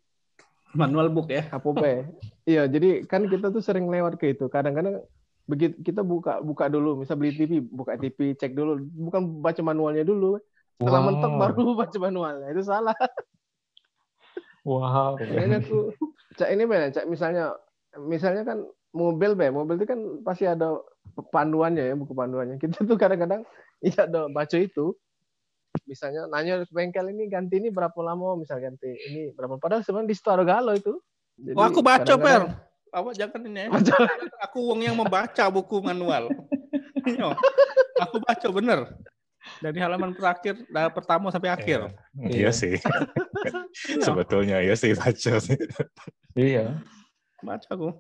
Manual 0.77 1.09
book 1.09 1.33
ya? 1.33 1.49
Apa 1.53 1.73
Iya, 2.49 2.65
jadi 2.65 3.05
kan 3.05 3.29
kita 3.29 3.53
tuh 3.53 3.61
sering 3.61 3.93
lewat 3.93 4.17
ke 4.17 4.33
itu. 4.33 4.49
Kadang-kadang 4.49 5.05
begitu 5.45 5.77
kita 5.85 6.01
buka 6.01 6.41
buka 6.41 6.73
dulu, 6.73 7.05
misal 7.05 7.21
beli 7.21 7.37
TV, 7.37 7.61
buka 7.61 8.01
TV, 8.01 8.33
cek 8.33 8.57
dulu, 8.57 8.81
bukan 8.89 9.45
baca 9.45 9.61
manualnya 9.61 10.01
dulu. 10.01 10.41
Setelah 10.81 11.01
wow. 11.05 11.09
mentok 11.13 11.33
baru 11.37 11.65
baca 11.85 11.99
manualnya. 12.01 12.49
Itu 12.57 12.65
salah. 12.65 12.97
Wow. 14.65 15.21
Ini 15.21 15.61
aku 15.61 15.93
cak 16.37 16.49
ini 16.53 16.63
mana? 16.65 16.93
Cak. 16.93 17.05
Misalnya 17.09 17.57
misalnya 17.99 18.43
kan 18.47 18.59
mobil 18.93 19.33
be, 19.37 19.49
mobil 19.49 19.81
itu 19.81 19.87
kan 19.89 20.01
pasti 20.25 20.45
ada 20.49 20.81
panduannya 21.33 21.93
ya, 21.93 21.95
buku 21.97 22.13
panduannya. 22.13 22.57
Kita 22.61 22.85
tuh 22.85 22.97
kadang-kadang 22.97 23.45
iya 23.87 24.07
ada 24.09 24.29
baca 24.29 24.57
itu. 24.57 24.97
Misalnya 25.89 26.29
nanya 26.29 26.69
ke 26.69 26.73
bengkel 26.73 27.09
ini 27.17 27.33
ganti 27.33 27.57
ini 27.57 27.73
berapa 27.73 27.97
lama? 28.05 28.37
Misal 28.37 28.61
ganti 28.61 28.93
ini 29.09 29.33
berapa. 29.33 29.57
Padahal 29.57 29.81
sebenarnya 29.81 30.13
di 30.13 30.17
store 30.17 30.45
galau 30.45 30.77
itu. 30.77 30.95
Jadi, 31.41 31.57
oh, 31.57 31.65
aku 31.65 31.81
baca 31.81 32.15
per. 32.21 32.43
Apa 32.93 33.09
jangan 33.17 33.41
ini 33.49 33.67
ya. 33.67 33.69
aku 34.45 34.59
uang 34.69 34.85
yang 34.85 34.97
membaca 34.97 35.45
buku 35.49 35.81
manual. 35.81 36.29
Iya. 37.03 37.35
aku 37.99 38.23
baca 38.23 38.47
bener. 38.55 38.87
Dari 39.59 39.83
halaman 39.83 40.15
terakhir 40.15 40.55
dari 40.71 40.87
pertama 40.95 41.35
sampai 41.35 41.51
akhir. 41.51 41.91
Iya, 42.15 42.47
iya 42.47 42.51
sih 42.55 42.79
sebetulnya 44.07 44.63
ya 44.63 44.75
sih 44.79 44.95
baca 44.95 45.33
sih 45.39 45.59
iya 46.39 46.79
baca 47.43 47.69
aku 47.73 47.91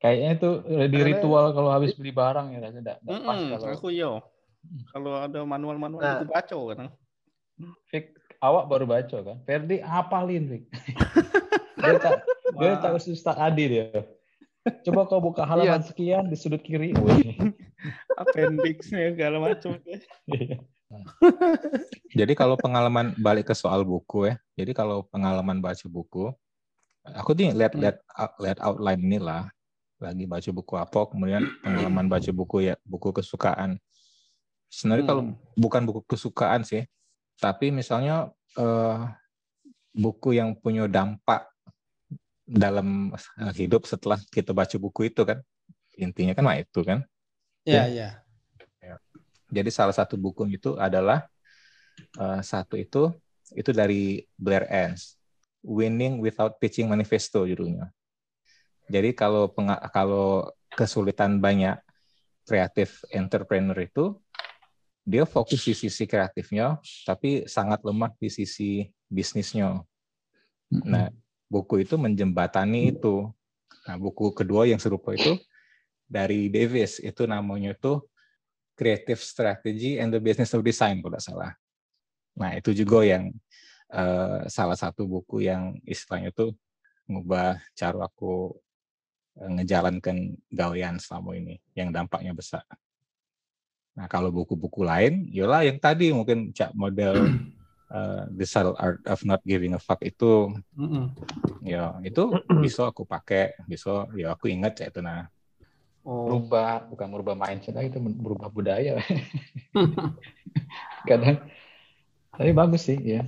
kayaknya 0.00 0.28
itu 0.36 0.50
di 0.88 1.00
ritual 1.04 1.52
kalau 1.52 1.70
habis 1.74 1.92
beli 1.98 2.12
barang 2.14 2.56
ya 2.56 2.70
tidak 2.72 2.96
pas 3.04 3.38
kalau 3.38 3.68
aku 3.74 3.88
yo 3.92 4.24
kalau 4.92 5.12
ada 5.16 5.40
manual-manual 5.44 6.00
nah, 6.00 6.20
itu 6.20 6.26
baca 6.28 6.58
kan. 6.76 6.88
Fik, 7.88 8.16
awak 8.40 8.64
baru 8.68 8.84
baca 8.88 9.18
kan. 9.24 9.36
Ferdi 9.44 9.80
apalin 9.80 10.44
Fik. 10.48 10.64
dia 11.80 11.96
tak 11.96 12.12
dia 12.60 12.72
tak 12.80 12.92
Ustaz 13.00 13.36
Adi 13.36 13.64
dia. 13.68 13.88
Coba 14.84 15.08
kau 15.08 15.24
buka 15.24 15.48
halaman 15.48 15.80
iya. 15.80 15.88
sekian 15.88 16.28
di 16.28 16.36
sudut 16.36 16.60
kiri. 16.60 16.92
Appendixnya 18.20 19.16
segala 19.16 19.40
macam. 19.40 19.80
Jadi 22.18 22.32
kalau 22.34 22.58
pengalaman 22.58 23.14
balik 23.18 23.50
ke 23.50 23.54
soal 23.54 23.86
buku 23.86 24.30
ya. 24.30 24.34
Jadi 24.58 24.74
kalau 24.74 25.06
pengalaman 25.06 25.62
baca 25.62 25.86
buku, 25.86 26.34
aku 27.06 27.30
nih 27.38 27.54
lihat 27.54 27.72
lihat 27.78 27.96
lihat 28.42 28.58
outline 28.58 29.00
inilah 29.00 29.48
lagi 30.00 30.24
baca 30.24 30.50
buku 30.50 30.74
apa 30.80 31.00
kemudian 31.12 31.44
pengalaman 31.60 32.08
baca 32.12 32.30
buku 32.32 32.72
ya 32.72 32.74
buku 32.88 33.12
kesukaan 33.12 33.76
Sebenarnya 34.70 35.02
hmm. 35.04 35.10
kalau 35.10 35.22
bukan 35.58 35.82
buku 35.82 36.00
kesukaan 36.06 36.62
sih, 36.62 36.86
tapi 37.42 37.74
misalnya 37.74 38.30
uh, 38.54 39.10
buku 39.90 40.38
yang 40.38 40.54
punya 40.54 40.86
dampak 40.86 41.50
dalam 42.46 43.10
hidup 43.58 43.82
setelah 43.90 44.22
kita 44.30 44.54
baca 44.54 44.78
buku 44.78 45.10
itu 45.10 45.26
kan, 45.26 45.42
intinya 45.98 46.38
kan 46.38 46.46
itu 46.62 46.80
kan. 46.86 47.02
Iya 47.66 47.82
iya. 47.90 47.90
Ya. 47.90 48.10
Jadi 49.50 49.70
salah 49.74 49.94
satu 49.94 50.14
buku 50.14 50.46
itu 50.54 50.78
adalah 50.78 51.26
uh, 52.16 52.40
satu 52.40 52.78
itu 52.78 53.10
itu 53.50 53.70
dari 53.74 54.22
Blair 54.38 54.66
Enns, 54.70 55.18
Winning 55.66 56.22
Without 56.22 56.56
Pitching 56.62 56.86
Manifesto 56.86 57.44
judulnya. 57.44 57.90
Jadi 58.90 59.14
kalau 59.14 59.50
kalau 59.90 60.50
kesulitan 60.74 61.42
banyak 61.42 61.78
kreatif 62.46 63.02
entrepreneur 63.10 63.78
itu 63.78 64.18
dia 65.06 65.26
fokus 65.26 65.66
di 65.66 65.74
sisi 65.74 66.06
kreatifnya, 66.06 66.78
tapi 67.02 67.46
sangat 67.50 67.82
lemah 67.82 68.14
di 68.18 68.30
sisi 68.30 68.86
bisnisnya. 69.10 69.82
Nah, 70.70 71.10
buku 71.50 71.82
itu 71.82 71.98
menjembatani 71.98 72.94
itu. 72.94 73.26
Nah, 73.90 73.96
buku 73.98 74.30
kedua 74.30 74.70
yang 74.70 74.78
serupa 74.78 75.10
itu 75.16 75.34
dari 76.06 76.46
Davis, 76.46 77.02
itu 77.02 77.26
namanya 77.26 77.74
itu 77.74 78.06
Creative 78.80 79.20
Strategy 79.20 80.00
and 80.00 80.08
the 80.08 80.22
Business 80.24 80.56
of 80.56 80.64
Design, 80.64 81.04
kalau 81.04 81.12
tidak 81.12 81.24
salah. 81.28 81.52
Nah, 82.40 82.56
itu 82.56 82.72
juga 82.72 83.04
yang 83.04 83.28
uh, 83.92 84.48
salah 84.48 84.80
satu 84.80 85.04
buku 85.04 85.44
yang 85.44 85.76
istilahnya 85.84 86.32
itu 86.32 86.56
mengubah 87.04 87.60
cara 87.76 88.08
aku 88.08 88.56
uh, 89.36 89.50
ngejalankan 89.60 90.40
gawean 90.48 90.96
selama 90.96 91.36
ini, 91.36 91.60
yang 91.76 91.92
dampaknya 91.92 92.32
besar. 92.32 92.64
Nah 94.00 94.06
kalau 94.06 94.30
buku-buku 94.30 94.86
lain, 94.86 95.28
yolah 95.28 95.66
yang 95.66 95.76
tadi 95.76 96.14
mungkin 96.14 96.54
cak 96.54 96.72
model 96.72 97.36
uh, 97.90 98.24
The 98.38 98.46
Subtle 98.46 98.78
Art 98.78 99.04
of 99.04 99.20
Not 99.26 99.42
Giving 99.44 99.76
a 99.76 99.80
Fuck 99.82 100.00
itu, 100.06 100.54
mm 100.72 101.04
ya 101.60 102.00
itu 102.00 102.32
bisa 102.64 102.88
aku 102.88 103.04
pakai, 103.04 103.58
bisa 103.68 104.08
ya 104.16 104.32
aku 104.32 104.48
ingat 104.48 104.80
cak 104.80 104.96
itu 104.96 105.00
nah. 105.04 105.28
Oh. 106.00 106.32
Berubah, 106.32 106.88
bukan 106.88 107.06
merubah 107.12 107.36
mindset, 107.36 107.76
itu 107.76 108.00
berubah 108.00 108.48
budaya. 108.48 108.96
Kadang, 111.08 111.44
tapi 112.32 112.50
bagus 112.56 112.88
sih 112.88 112.96
ya. 112.96 113.22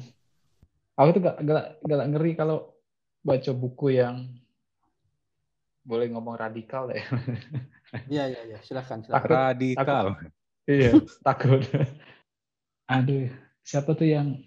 Aku 0.96 1.12
tuh 1.16 1.20
gak, 1.20 1.36
gak, 1.44 1.64
gak 1.84 2.08
ngeri 2.16 2.32
kalau 2.32 2.72
baca 3.20 3.52
buku 3.52 4.00
yang 4.00 4.28
boleh 5.84 6.08
ngomong 6.10 6.38
radikal 6.38 6.88
ya. 6.88 7.04
Iya 8.08 8.24
iya 8.32 8.40
iya, 8.48 8.58
silakan 8.64 9.04
silakan. 9.04 9.28
Radikal. 9.28 10.06
Takut, 10.16 10.32
iya 10.70 10.90
takut 11.26 11.62
aduh 12.86 13.30
siapa 13.62 13.94
tuh 13.94 14.06
yang 14.10 14.38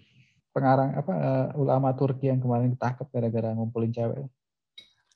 pengarang 0.52 0.96
apa 0.96 1.12
uh, 1.12 1.48
ulama 1.58 1.92
Turki 1.92 2.32
yang 2.32 2.40
kemarin 2.40 2.72
ditangkap 2.72 3.08
gara-gara 3.12 3.52
ngumpulin 3.52 3.92
cewek 3.92 4.24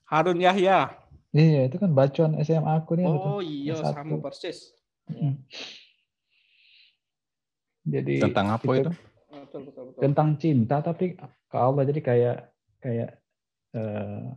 Harun 0.05 0.41
Yahya 0.41 0.93
iya 1.31 1.67
itu 1.67 1.77
kan 1.79 1.91
bacaan 1.91 2.39
SMA 2.43 2.71
aku 2.83 2.99
nih 2.99 3.05
oh 3.07 3.41
iya 3.43 3.75
sama 3.79 4.19
persis 4.19 4.75
hmm. 5.07 5.35
jadi 7.87 8.13
tentang 8.29 8.47
apa 8.55 8.71
itu, 8.75 8.87
itu? 8.87 8.91
Betul, 9.31 9.61
betul, 9.67 9.83
betul. 9.91 10.01
tentang 10.03 10.29
cinta 10.39 10.77
tapi 10.79 11.05
ke 11.19 11.57
Allah 11.57 11.83
jadi 11.83 11.99
kayak 11.99 12.37
kayak 12.79 13.09
uh, 13.75 14.31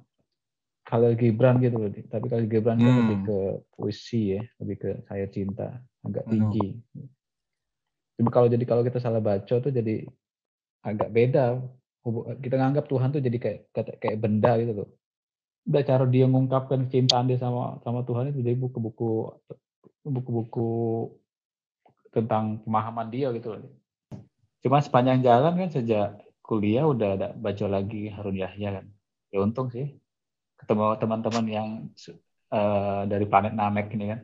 Khalil 0.85 1.17
Gibran 1.17 1.59
gitu 1.65 1.77
loh. 1.81 1.91
Tapi 1.91 2.27
Khalil 2.29 2.49
Gibran 2.49 2.77
kan 2.77 2.85
hmm. 2.85 2.93
kan 2.93 3.03
lebih 3.09 3.19
ke 3.25 3.39
puisi 3.73 4.37
ya, 4.37 4.43
lebih 4.61 4.77
ke 4.77 4.91
saya 5.09 5.27
cinta, 5.33 5.81
agak 6.05 6.29
tinggi. 6.29 6.77
Hmm. 6.93 7.09
Cuma 8.21 8.31
kalau 8.31 8.47
jadi 8.53 8.65
kalau 8.69 8.85
kita 8.85 9.01
salah 9.01 9.25
baca 9.25 9.55
tuh 9.59 9.73
jadi 9.73 10.05
agak 10.85 11.09
beda. 11.11 11.59
Kita 12.45 12.55
nganggap 12.61 12.85
Tuhan 12.85 13.17
tuh 13.17 13.23
jadi 13.25 13.39
kayak 13.41 13.61
kayak 13.97 14.19
benda 14.21 14.61
gitu 14.61 14.73
loh. 14.85 14.89
Udah 15.65 15.83
cara 15.83 16.05
dia 16.05 16.29
mengungkapkan 16.29 16.89
cintaan 16.93 17.29
dia 17.29 17.41
sama 17.41 17.81
sama 17.81 18.05
Tuhan 18.05 18.31
itu 18.33 18.45
jadi 18.45 18.57
buku-buku 18.57 19.33
buku-buku 20.05 20.71
tentang 22.13 22.61
pemahaman 22.63 23.09
dia 23.09 23.33
gitu 23.33 23.57
loh. 23.57 23.65
Cuma 24.61 24.81
sepanjang 24.81 25.25
jalan 25.25 25.57
kan 25.57 25.71
sejak 25.73 26.21
kuliah 26.45 26.85
udah 26.85 27.17
ada 27.17 27.29
baca 27.33 27.67
lagi 27.67 28.13
Harun 28.13 28.37
Yahya 28.37 28.81
kan. 28.81 28.87
Ya 29.33 29.41
untung 29.41 29.73
sih 29.73 29.97
ketemu 30.61 30.97
teman-teman 31.01 31.45
yang 31.49 31.69
uh, 32.53 33.03
dari 33.09 33.27
planet 33.27 33.53
Namek 33.57 33.91
ini 33.97 34.15
kan. 34.15 34.21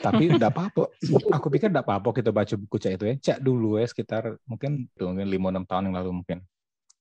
Tapi 0.00 0.26
tidak 0.38 0.54
apa-apa. 0.54 0.90
Aku 1.34 1.46
pikir 1.52 1.68
tidak 1.68 1.84
apa-apa 1.84 2.14
kita 2.14 2.30
baca 2.30 2.54
buku 2.54 2.76
cak 2.78 2.92
itu 2.96 3.04
ya. 3.10 3.14
Cak 3.20 3.38
dulu 3.42 3.76
ya 3.76 3.86
sekitar 3.86 4.38
mungkin 4.46 4.88
mungkin 4.96 5.26
lima 5.28 5.50
enam 5.52 5.66
tahun 5.66 5.90
yang 5.90 5.96
lalu 6.00 6.10
mungkin. 6.24 6.38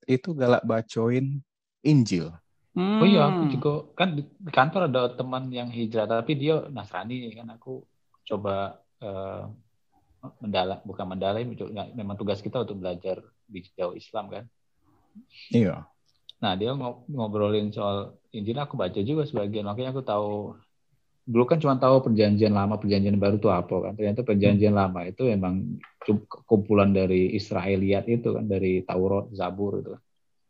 Itu 0.04 0.36
galak 0.36 0.66
bacoin 0.68 1.40
Injil. 1.86 2.34
Hmm. 2.74 3.06
Oh 3.06 3.08
iya, 3.08 3.30
aku 3.30 3.44
juga 3.54 3.72
kan 3.94 4.18
di 4.18 4.26
kantor 4.50 4.90
ada 4.90 5.14
teman 5.14 5.46
yang 5.54 5.70
hijrah 5.70 6.10
tapi 6.10 6.34
dia 6.34 6.66
Nasrani 6.74 7.30
kan 7.38 7.54
aku 7.54 7.86
coba 8.26 8.82
uh, 8.98 9.46
mendalam 10.42 10.82
bukan 10.82 11.06
mendalam 11.06 11.46
memang 11.94 12.18
tugas 12.18 12.42
kita 12.42 12.66
untuk 12.66 12.82
belajar 12.82 13.22
di 13.46 13.62
jauh 13.78 13.94
Islam 13.94 14.26
kan. 14.34 14.44
Iya. 15.54 15.86
Nah 16.42 16.58
dia 16.58 16.74
ngobrolin 16.74 17.70
soal 17.70 18.18
Injil 18.34 18.58
aku 18.58 18.74
baca 18.74 18.98
juga 19.06 19.30
sebagian 19.30 19.70
makanya 19.70 19.94
aku 19.94 20.02
tahu 20.02 20.32
dulu 21.24 21.46
kan 21.48 21.62
cuma 21.62 21.80
tahu 21.80 22.10
perjanjian 22.10 22.52
lama 22.52 22.82
perjanjian 22.82 23.22
baru 23.22 23.38
itu 23.38 23.54
apa 23.54 23.76
kan. 23.86 23.94
Ternyata 23.94 24.26
perjanjian 24.26 24.74
lama 24.74 25.06
itu 25.06 25.30
memang 25.30 25.78
kumpulan 26.50 26.90
dari 26.90 27.38
Israeliat 27.38 28.10
itu 28.10 28.34
kan 28.34 28.50
dari 28.50 28.82
Taurat 28.82 29.30
Zabur 29.30 29.78
itu. 29.78 29.94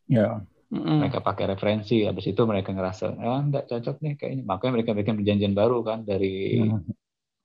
Ya 0.07 0.39
mereka 0.73 1.21
pakai 1.21 1.45
referensi 1.53 2.01
habis 2.03 2.25
itu 2.25 2.41
mereka 2.49 2.73
ngerasa 2.73 3.13
ah 3.21 3.39
enggak 3.45 3.69
cocok 3.69 3.95
nih 4.01 4.13
kayaknya 4.17 4.43
makanya 4.43 4.71
mereka 4.81 4.91
bikin 4.97 5.15
perjanjian 5.21 5.53
baru 5.53 5.85
kan 5.85 6.01
dari 6.01 6.65
hmm. 6.65 6.81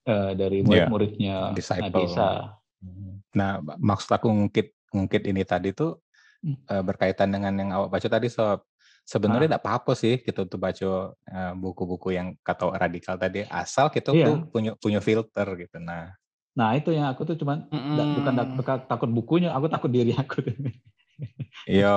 uh, 0.09 0.31
dari 0.33 0.59
iya. 0.61 0.65
murid-muridnya 0.65 1.35
yeah. 1.53 1.77
Nabi 1.85 2.01
Isa 2.09 2.29
nah 3.29 3.61
maksud 3.61 4.09
aku 4.09 4.33
ngungkit 4.33 4.73
ngungkit 4.89 5.23
ini 5.29 5.45
tadi 5.45 5.69
tuh 5.77 6.01
uh, 6.45 6.81
berkaitan 6.81 7.29
dengan 7.29 7.53
yang 7.53 7.69
awak 7.77 7.93
baca 7.93 8.07
tadi 8.09 8.25
sob 8.25 8.65
sebenarnya 9.05 9.53
tidak 9.53 9.61
ah. 9.61 9.65
apa-apa 9.65 9.91
sih 9.93 10.21
kita 10.21 10.45
tuh 10.49 10.57
baca 10.61 11.13
uh, 11.13 11.53
buku-buku 11.57 12.13
yang 12.13 12.33
kata 12.41 12.73
radikal 12.73 13.17
tadi 13.17 13.45
asal 13.45 13.89
kita 13.89 14.13
iya. 14.13 14.25
tuh 14.29 14.49
punya 14.49 14.71
punya 14.77 15.01
filter 15.01 15.45
gitu 15.57 15.77
nah 15.77 16.13
nah 16.57 16.73
itu 16.73 16.89
yang 16.89 17.09
aku 17.09 17.25
tuh 17.29 17.37
cuman 17.37 17.69
mm. 17.69 18.25
bukan 18.25 18.33
takut 18.89 19.09
bukunya 19.09 19.53
aku 19.53 19.69
takut 19.69 19.89
diri 19.93 20.13
aku 20.17 20.41
iya. 21.69 21.93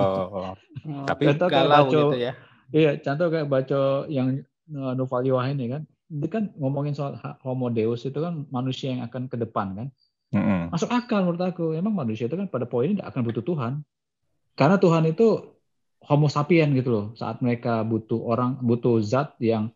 Tapi 1.07 1.23
contoh 1.33 1.49
kayak 1.49 1.69
baca 1.69 1.88
gitu 1.91 2.19
ya. 2.19 2.33
Iya 2.73 2.91
contoh 3.05 3.26
kayak 3.29 3.49
baca 3.49 3.81
yang 4.09 4.29
uh, 4.73 4.93
Noval 4.97 5.23
ini 5.26 5.64
kan. 5.71 5.83
Itu 6.12 6.29
kan 6.29 6.52
ngomongin 6.61 6.93
soal 6.93 7.17
homo 7.41 7.73
deus 7.73 8.05
itu 8.05 8.19
kan 8.19 8.45
manusia 8.52 8.93
yang 8.93 9.02
akan 9.07 9.29
ke 9.29 9.37
depan 9.41 9.69
kan. 9.76 9.88
Mm-hmm. 10.33 10.73
masuk 10.73 10.88
akal 10.88 11.29
menurut 11.29 11.45
aku. 11.45 11.76
Emang 11.76 11.93
manusia 11.93 12.25
itu 12.25 12.37
kan 12.41 12.49
pada 12.49 12.64
poin 12.64 12.88
ini 12.88 12.97
tidak 12.97 13.12
akan 13.12 13.23
butuh 13.29 13.45
Tuhan. 13.45 13.73
Karena 14.57 14.76
Tuhan 14.81 15.05
itu 15.09 15.57
Homo 16.02 16.26
sapien 16.26 16.73
gitu 16.75 16.91
loh. 16.91 17.07
Saat 17.14 17.45
mereka 17.45 17.85
butuh 17.85 18.19
orang 18.26 18.59
butuh 18.59 18.99
zat 19.05 19.37
yang 19.38 19.71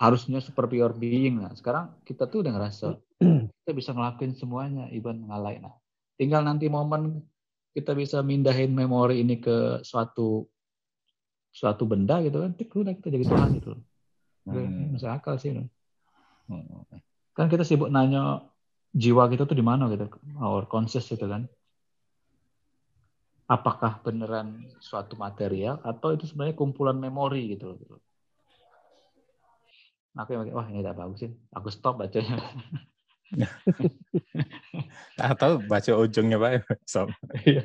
harusnya 0.00 0.40
super 0.40 0.64
pure 0.64 0.96
being 0.96 1.44
nah 1.44 1.52
sekarang 1.52 1.92
kita 2.08 2.24
tuh 2.24 2.40
udah 2.40 2.56
ngerasa 2.56 2.96
kita 3.60 3.72
bisa 3.76 3.92
ngelakuin 3.92 4.32
semuanya 4.32 4.88
even 4.96 5.28
ngalahin 5.28 5.68
nah 5.68 5.76
tinggal 6.16 6.40
nanti 6.40 6.72
momen 6.72 7.20
kita 7.70 7.94
bisa 7.94 8.18
mindahin 8.20 8.74
memori 8.74 9.22
ini 9.22 9.38
ke 9.38 9.84
suatu 9.86 10.46
suatu 11.50 11.82
benda 11.86 12.22
gitu 12.22 12.42
kan 12.42 12.54
tik 12.54 12.70
udah 12.74 12.94
kita 12.94 13.08
jadi 13.10 13.24
Tuhan 13.26 13.48
gitu 13.58 13.68
loh 13.74 13.82
hmm. 14.50 14.94
masuk 14.96 15.10
akal 15.10 15.34
sih 15.38 15.54
loh. 15.54 15.66
Hmm. 16.50 16.86
kan 17.34 17.46
kita 17.46 17.62
sibuk 17.62 17.90
nanya 17.90 18.42
jiwa 18.90 19.30
kita 19.30 19.46
tuh 19.46 19.54
di 19.54 19.62
mana 19.62 19.86
gitu 19.90 20.10
our 20.42 20.66
conscious 20.66 21.06
gitu 21.06 21.26
kan 21.30 21.46
apakah 23.50 23.98
beneran 24.06 24.62
suatu 24.78 25.18
material 25.18 25.82
atau 25.82 26.14
itu 26.14 26.30
sebenarnya 26.30 26.54
kumpulan 26.54 26.94
memori 26.94 27.58
gitu 27.58 27.74
loh. 27.74 27.98
Aku 30.14 30.38
yang 30.38 30.46
wah 30.54 30.66
ini 30.70 30.82
tidak 30.82 30.98
bagus 30.98 31.26
sih. 31.26 31.30
Aku 31.54 31.66
stop 31.70 31.98
bacanya. 31.98 32.38
atau 35.30 35.62
baca 35.62 35.92
ujungnya 35.96 36.38
pak 36.38 36.66
so. 36.92 37.06
Iya. 37.46 37.64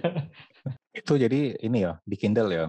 itu 0.93 1.13
jadi 1.17 1.57
ini 1.61 1.85
ya 1.85 1.97
di 2.05 2.15
Kindle 2.15 2.49
ya 2.53 2.65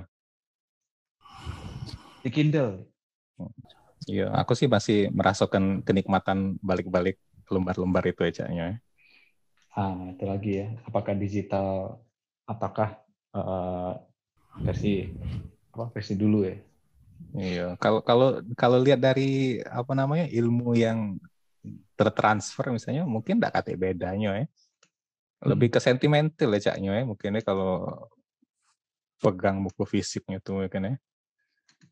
di 2.25 2.31
Kindle 2.33 2.89
iya 4.09 4.33
aku 4.33 4.57
sih 4.57 4.67
masih 4.67 5.13
merasakan 5.13 5.85
kenikmatan 5.85 6.57
balik-balik 6.65 7.21
lembar-lembar 7.53 8.03
itu 8.09 8.27
aja 8.27 8.49
ya 8.51 8.81
ah 9.77 10.09
itu 10.09 10.25
lagi 10.25 10.53
ya 10.65 10.67
apakah 10.89 11.13
digital 11.13 12.01
apakah 12.49 12.97
uh, 13.37 13.93
versi 14.63 15.13
apa 15.77 15.93
versi 15.93 16.17
dulu 16.17 16.49
ya. 16.49 16.57
Iya, 17.37 17.67
kalau 17.81 18.01
kalau 18.01 18.41
kalau 18.57 18.79
lihat 18.81 19.01
dari 19.01 19.61
apa 19.65 19.93
namanya 19.93 20.29
ilmu 20.29 20.77
yang 20.77 21.21
tertransfer 21.97 22.69
misalnya 22.71 23.09
mungkin 23.09 23.41
tidak 23.41 23.59
kata 23.61 23.73
bedanya 23.75 24.45
ya. 24.45 24.47
Lebih 25.45 25.73
ke 25.73 25.81
sentimental 25.81 26.53
ya 26.57 26.73
caknya 26.73 27.01
ya 27.01 27.05
mungkin 27.05 27.37
ya 27.37 27.43
kalau 27.45 27.89
pegang 29.21 29.65
buku 29.65 29.85
fisiknya 29.89 30.39
tuh 30.45 30.61
mungkin 30.65 30.93
ya. 30.93 30.95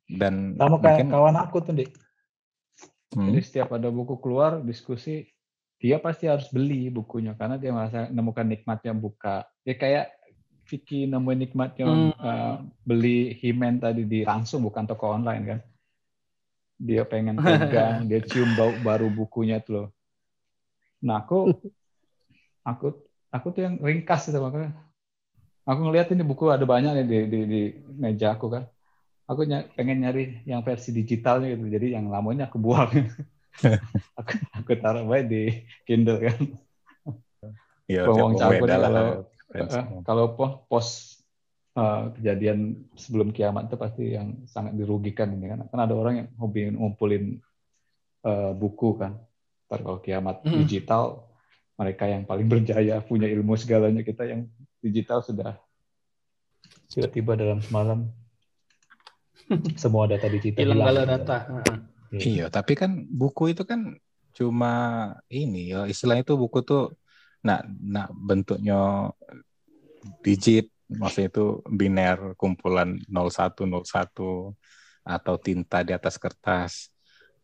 Dan 0.05 0.55
sama 0.61 0.77
kayak 0.81 1.09
mungkin, 1.09 1.17
kawan 1.17 1.37
aku 1.40 1.57
tuh, 1.64 1.73
Dik. 1.73 1.90
Hmm. 3.17 3.31
Jadi 3.33 3.40
setiap 3.40 3.73
ada 3.73 3.88
buku 3.88 4.21
keluar 4.21 4.61
diskusi 4.61 5.25
dia 5.81 6.01
pasti 6.01 6.25
harus 6.25 6.49
beli 6.49 6.88
bukunya 6.88 7.37
karena 7.37 7.61
dia 7.61 7.69
merasa 7.73 8.09
menemukan 8.09 8.47
nikmatnya 8.49 8.93
buka. 8.97 9.45
Ya 9.64 9.75
kayak 9.77 10.07
Vicky 10.64 11.05
nemuin 11.05 11.40
nikmatnya 11.45 11.85
hmm. 11.85 12.12
uh, 12.17 12.57
beli 12.88 13.37
himen 13.37 13.85
tadi 13.85 14.09
di 14.09 14.25
langsung 14.25 14.64
bukan 14.64 14.88
toko 14.88 15.12
online 15.12 15.45
kan. 15.45 15.61
Dia 16.79 17.03
pengen 17.07 17.39
pegang, 17.39 18.05
dia 18.11 18.21
cium 18.25 18.51
bau 18.59 18.73
baru 18.83 19.07
bukunya 19.11 19.63
tuh 19.63 19.73
loh. 19.73 19.87
Nah 21.05 21.23
aku 21.23 21.53
aku 22.71 22.87
aku 23.31 23.47
tuh 23.55 23.63
yang 23.67 23.75
ringkas 23.79 24.31
itu 24.31 24.39
makanya. 24.41 24.73
Aku 25.65 25.81
ngeliat 25.81 26.13
ini 26.13 26.21
buku 26.21 26.53
ada 26.53 26.69
banyak 26.69 26.93
nih 26.93 27.07
di, 27.09 27.19
di, 27.25 27.41
di 27.49 27.63
meja 27.97 28.37
aku 28.37 28.53
kan. 28.53 28.69
Aku 29.25 29.49
ny 29.49 29.65
pengen 29.73 30.05
nyari 30.05 30.45
yang 30.45 30.61
versi 30.61 30.93
digitalnya 30.93 31.57
gitu. 31.57 31.65
Jadi 31.73 31.97
yang 31.97 32.13
lamanya 32.13 32.53
aku 32.53 32.61
buang. 32.61 32.93
aku, 34.21 34.33
aku 34.53 34.71
taruh 34.77 35.09
baik 35.09 35.27
di 35.33 35.43
Kindle 35.89 36.21
kan. 36.21 36.39
Iya, 37.89 38.09
kalau 38.09 39.25
Uh, 39.55 40.03
kalau 40.03 40.35
pos 40.67 41.13
uh, 41.75 42.11
kejadian 42.19 42.89
sebelum 42.95 43.31
kiamat 43.35 43.71
itu 43.71 43.77
pasti 43.77 44.05
yang 44.15 44.47
sangat 44.47 44.75
dirugikan 44.79 45.35
ini 45.35 45.51
kan. 45.51 45.59
Kan 45.69 45.81
ada 45.83 45.95
orang 45.95 46.15
yang 46.25 46.29
hobi 46.39 46.71
ngumpulin 46.75 47.39
uh, 48.27 48.53
buku 48.55 48.99
kan. 48.99 49.19
Ntar 49.71 49.81
kalau 49.83 49.99
kiamat 50.01 50.43
mm. 50.43 50.55
digital, 50.65 51.29
mereka 51.79 52.05
yang 52.07 52.23
paling 52.25 52.47
berjaya 52.53 53.03
punya 53.03 53.29
ilmu 53.31 53.55
segalanya 53.59 54.03
kita 54.03 54.27
yang 54.27 54.47
digital 54.81 55.21
sudah 55.23 55.59
sudah 56.91 57.11
tiba 57.11 57.35
dalam 57.35 57.59
semalam. 57.61 58.11
Semua 59.83 60.09
data 60.09 60.31
digital 60.31 60.63
hilang. 60.63 60.79
Hilang 60.81 61.09
data. 61.11 61.39
Iya. 62.15 62.23
iya, 62.23 62.47
tapi 62.47 62.79
kan 62.79 63.11
buku 63.11 63.51
itu 63.51 63.67
kan 63.67 63.99
cuma 64.35 64.73
ini 65.31 65.71
ya 65.71 65.87
istilahnya 65.87 66.27
itu 66.27 66.35
buku 66.35 66.67
tuh 66.67 66.91
nah 67.47 67.63
nah 67.71 68.11
bentuknya 68.11 69.11
digit 70.27 70.74
maksudnya 70.88 71.29
itu 71.33 71.64
biner 71.64 72.37
kumpulan 72.37 73.01
0101 73.09 74.53
atau 75.05 75.35
tinta 75.37 75.85
di 75.85 75.92
atas 75.92 76.16
kertas 76.16 76.94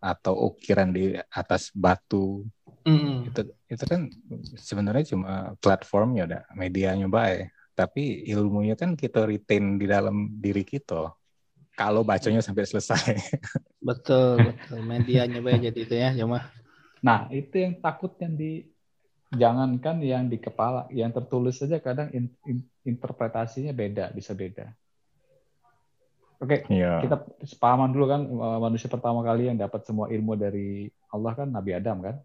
atau 0.00 0.48
ukiran 0.48 0.90
di 0.90 1.12
atas 1.29 1.68
batu. 1.76 2.48
Mm. 2.81 3.29
itu 3.29 3.40
itu 3.68 3.85
kan 3.85 4.09
sebenarnya 4.57 5.12
cuma 5.12 5.53
platformnya 5.61 6.24
udah 6.24 6.42
medianya 6.57 7.07
baik. 7.07 7.53
Tapi 7.76 8.24
ilmunya 8.29 8.76
kan 8.76 8.96
kita 8.96 9.29
retain 9.29 9.76
di 9.76 9.85
dalam 9.85 10.40
diri 10.40 10.64
kita. 10.64 11.12
Kalau 11.76 12.05
bacanya 12.05 12.40
sampai 12.40 12.64
selesai. 12.64 13.16
Betul 13.81 14.53
betul. 14.53 14.85
Medianya 14.85 15.40
baik 15.44 15.72
jadi 15.72 15.81
itu 15.85 15.94
ya 15.96 16.11
cuma 16.16 16.48
nah 17.00 17.24
itu 17.33 17.57
yang 17.57 17.81
takut 17.81 18.12
yang 18.20 18.37
di 18.37 18.68
jangankan 19.31 20.03
yang 20.03 20.27
di 20.27 20.43
kepala, 20.43 20.90
yang 20.90 21.14
tertulis 21.14 21.62
saja 21.62 21.79
kadang 21.79 22.11
in, 22.11 22.27
in, 22.51 22.66
interpretasinya 22.83 23.71
beda, 23.71 24.11
bisa 24.11 24.35
beda. 24.35 24.75
Oke, 26.40 26.64
okay, 26.64 26.81
yeah. 26.83 27.05
kita 27.05 27.21
sepahaman 27.45 27.93
dulu 27.93 28.07
kan 28.09 28.25
manusia 28.59 28.88
pertama 28.88 29.21
kali 29.21 29.53
yang 29.53 29.61
dapat 29.61 29.85
semua 29.85 30.09
ilmu 30.09 30.35
dari 30.40 30.88
Allah 31.12 31.33
kan 31.37 31.49
Nabi 31.53 31.71
Adam 31.77 32.01
kan. 32.01 32.16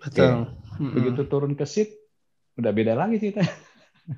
Betul. 0.00 0.48
Okay. 0.80 0.92
Begitu 0.98 1.20
turun 1.28 1.52
ke 1.52 1.68
sit, 1.68 1.92
udah 2.56 2.72
beda 2.72 2.96
lagi 2.96 3.20
kita. 3.20 3.44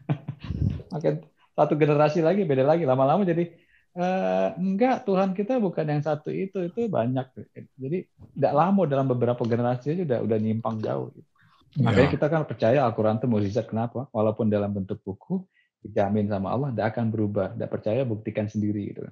Makin 0.94 1.14
satu 1.59 1.74
generasi 1.74 2.22
lagi 2.22 2.46
beda 2.46 2.64
lagi, 2.64 2.87
lama-lama 2.87 3.26
jadi 3.26 3.53
Uh, 3.90 4.55
enggak 4.55 5.03
Tuhan 5.03 5.35
kita 5.35 5.59
bukan 5.59 5.83
yang 5.83 5.98
satu 5.98 6.31
itu 6.31 6.62
itu 6.62 6.87
banyak 6.87 7.26
jadi 7.74 8.07
tidak 8.38 8.55
lama 8.55 8.87
dalam 8.87 9.11
beberapa 9.11 9.42
generasi 9.42 9.98
aja 9.98 10.03
udah 10.07 10.18
udah 10.31 10.38
nyimpang 10.38 10.79
jauh 10.79 11.11
Makanya 11.78 12.09
ya. 12.11 12.14
kita 12.18 12.26
kan 12.26 12.42
percaya 12.42 12.78
Al-Quran 12.83 13.22
itu 13.22 13.26
mukjizat. 13.30 13.66
Kenapa? 13.70 14.11
Walaupun 14.11 14.50
dalam 14.50 14.74
bentuk 14.74 14.98
buku, 15.06 15.46
dijamin 15.87 16.26
sama 16.26 16.50
Allah, 16.50 16.74
tidak 16.74 16.87
akan 16.98 17.06
berubah. 17.14 17.54
Tidak 17.54 17.70
percaya, 17.70 18.02
buktikan 18.02 18.50
sendiri. 18.50 18.90
Gitu. 18.90 19.06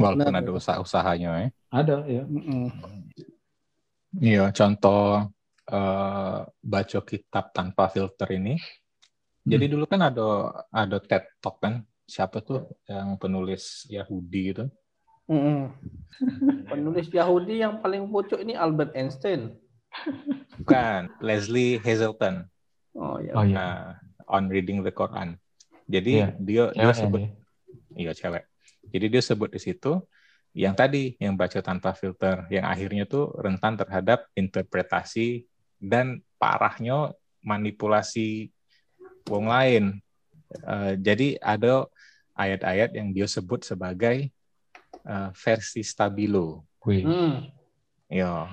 Walaupun 0.00 0.32
nah, 0.32 0.40
ada 0.40 0.52
usaha-usahanya 0.56 1.30
ya. 1.44 1.48
Ada, 1.68 1.96
ya. 2.08 2.24
Iya, 4.14 4.44
contoh 4.54 5.28
uh, 5.68 6.38
baca 6.48 6.98
kitab 7.04 7.44
tanpa 7.52 7.92
filter 7.92 8.28
ini. 8.32 8.56
Hmm. 8.56 9.50
Jadi 9.52 9.64
dulu 9.76 9.84
kan 9.84 10.00
ada 10.08 10.28
ada 10.72 10.96
TED 11.04 11.36
Talk 11.36 11.60
kan, 11.60 11.84
siapa 12.08 12.40
tuh 12.40 12.64
yang 12.88 13.20
penulis 13.20 13.84
Yahudi 13.92 14.42
itu? 14.56 14.64
Mm 15.24 15.40
-hmm. 15.40 15.60
penulis 16.68 17.08
Yahudi 17.08 17.64
yang 17.64 17.80
paling 17.80 18.04
pucuk 18.12 18.44
ini 18.44 18.52
Albert 18.52 18.92
Einstein. 18.92 19.56
Bukan, 20.60 21.00
Leslie 21.22 21.78
Hazelton. 21.80 22.46
Oh 22.94 23.18
iya. 23.18 23.32
Oh 23.34 23.44
iya. 23.44 23.56
Uh, 23.58 23.88
on 24.30 24.46
reading 24.48 24.80
the 24.80 24.94
Quran. 24.94 25.36
Jadi 25.84 26.24
Iya. 26.24 26.28
dia 26.40 26.64
dia 26.72 26.84
Cewek 26.88 26.96
sebut 26.96 27.20
ini. 27.20 27.28
iya 27.94 28.12
cewek. 28.16 28.44
Jadi 28.88 29.06
dia 29.10 29.22
sebut 29.22 29.50
di 29.52 29.60
situ 29.60 29.92
yang 30.54 30.72
tadi 30.72 31.18
yang 31.18 31.34
baca 31.34 31.58
tanpa 31.60 31.92
filter, 31.92 32.46
yang 32.48 32.64
akhirnya 32.64 33.04
tuh 33.04 33.34
rentan 33.36 33.74
terhadap 33.74 34.24
interpretasi 34.32 35.44
dan 35.82 36.22
parahnya 36.38 37.12
manipulasi 37.42 38.48
wong 39.26 39.50
lain. 39.50 39.84
Eh, 40.54 40.92
jadi 41.02 41.36
ada 41.42 41.90
ayat-ayat 42.38 42.94
yang 42.94 43.10
dia 43.10 43.26
sebut 43.26 43.66
sebagai 43.66 44.30
eh, 45.04 45.30
versi 45.34 45.82
stabilo. 45.82 46.64
Wih. 46.86 47.02
Hmm. 47.04 47.36
Yo, 48.08 48.46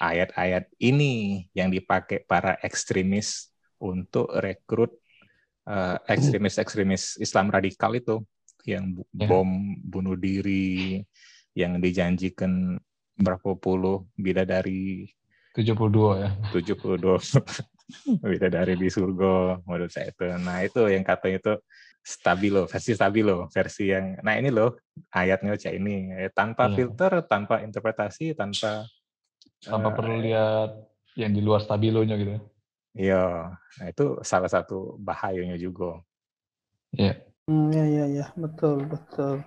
ayat-ayat 0.00 0.68
ini 0.78 1.46
yang 1.56 1.72
dipakai 1.72 2.24
para 2.24 2.56
ekstremis 2.60 3.52
untuk 3.80 4.28
rekrut 4.36 4.92
eh, 5.68 5.96
ekstremis-ekstremis 6.08 7.20
Islam 7.20 7.48
radikal 7.52 7.92
itu 7.96 8.20
yang 8.66 8.98
Ya. 9.14 9.30
bom 9.30 9.48
bunuh 9.86 10.18
diri 10.18 11.00
yang 11.56 11.78
dijanjikan 11.80 12.76
berapa 13.16 13.56
puluh 13.56 14.04
bidadari 14.18 15.08
72 15.56 16.20
ya. 16.20 16.30
72 16.52 17.16
bidadari 18.28 18.76
di 18.76 18.92
surga 18.92 19.64
menurut 19.64 19.88
saya 19.88 20.12
itu. 20.12 20.24
Nah, 20.36 20.60
itu 20.60 20.84
yang 20.92 21.00
katanya 21.00 21.38
itu 21.40 21.54
stabilo, 22.04 22.68
versi 22.68 22.92
stabilo, 22.92 23.48
versi 23.48 23.88
yang 23.88 24.20
nah 24.20 24.36
ini 24.36 24.52
loh 24.52 24.76
ayatnya 25.10 25.56
cak 25.56 25.74
ini 25.74 26.12
Eh, 26.12 26.30
tanpa 26.34 26.68
Iya. 26.68 26.76
filter, 26.76 27.12
tanpa 27.24 27.64
interpretasi, 27.64 28.36
tanpa 28.36 28.84
Tanpa 29.64 29.88
eh, 29.92 29.94
perlu 29.96 30.16
lihat 30.20 30.70
yang 31.16 31.32
di 31.32 31.40
luar 31.40 31.64
stabilonya 31.64 32.16
gitu. 32.20 32.36
Iya, 32.96 33.52
nah 33.52 33.86
itu 33.88 34.20
salah 34.24 34.48
satu 34.48 34.96
bahayanya 35.00 35.60
juga. 35.60 36.00
Iya. 36.96 37.20
Hmm, 37.46 37.68
ya 37.70 37.84
ya 37.84 38.04
ya, 38.08 38.26
betul 38.34 38.88
betul. 38.88 39.44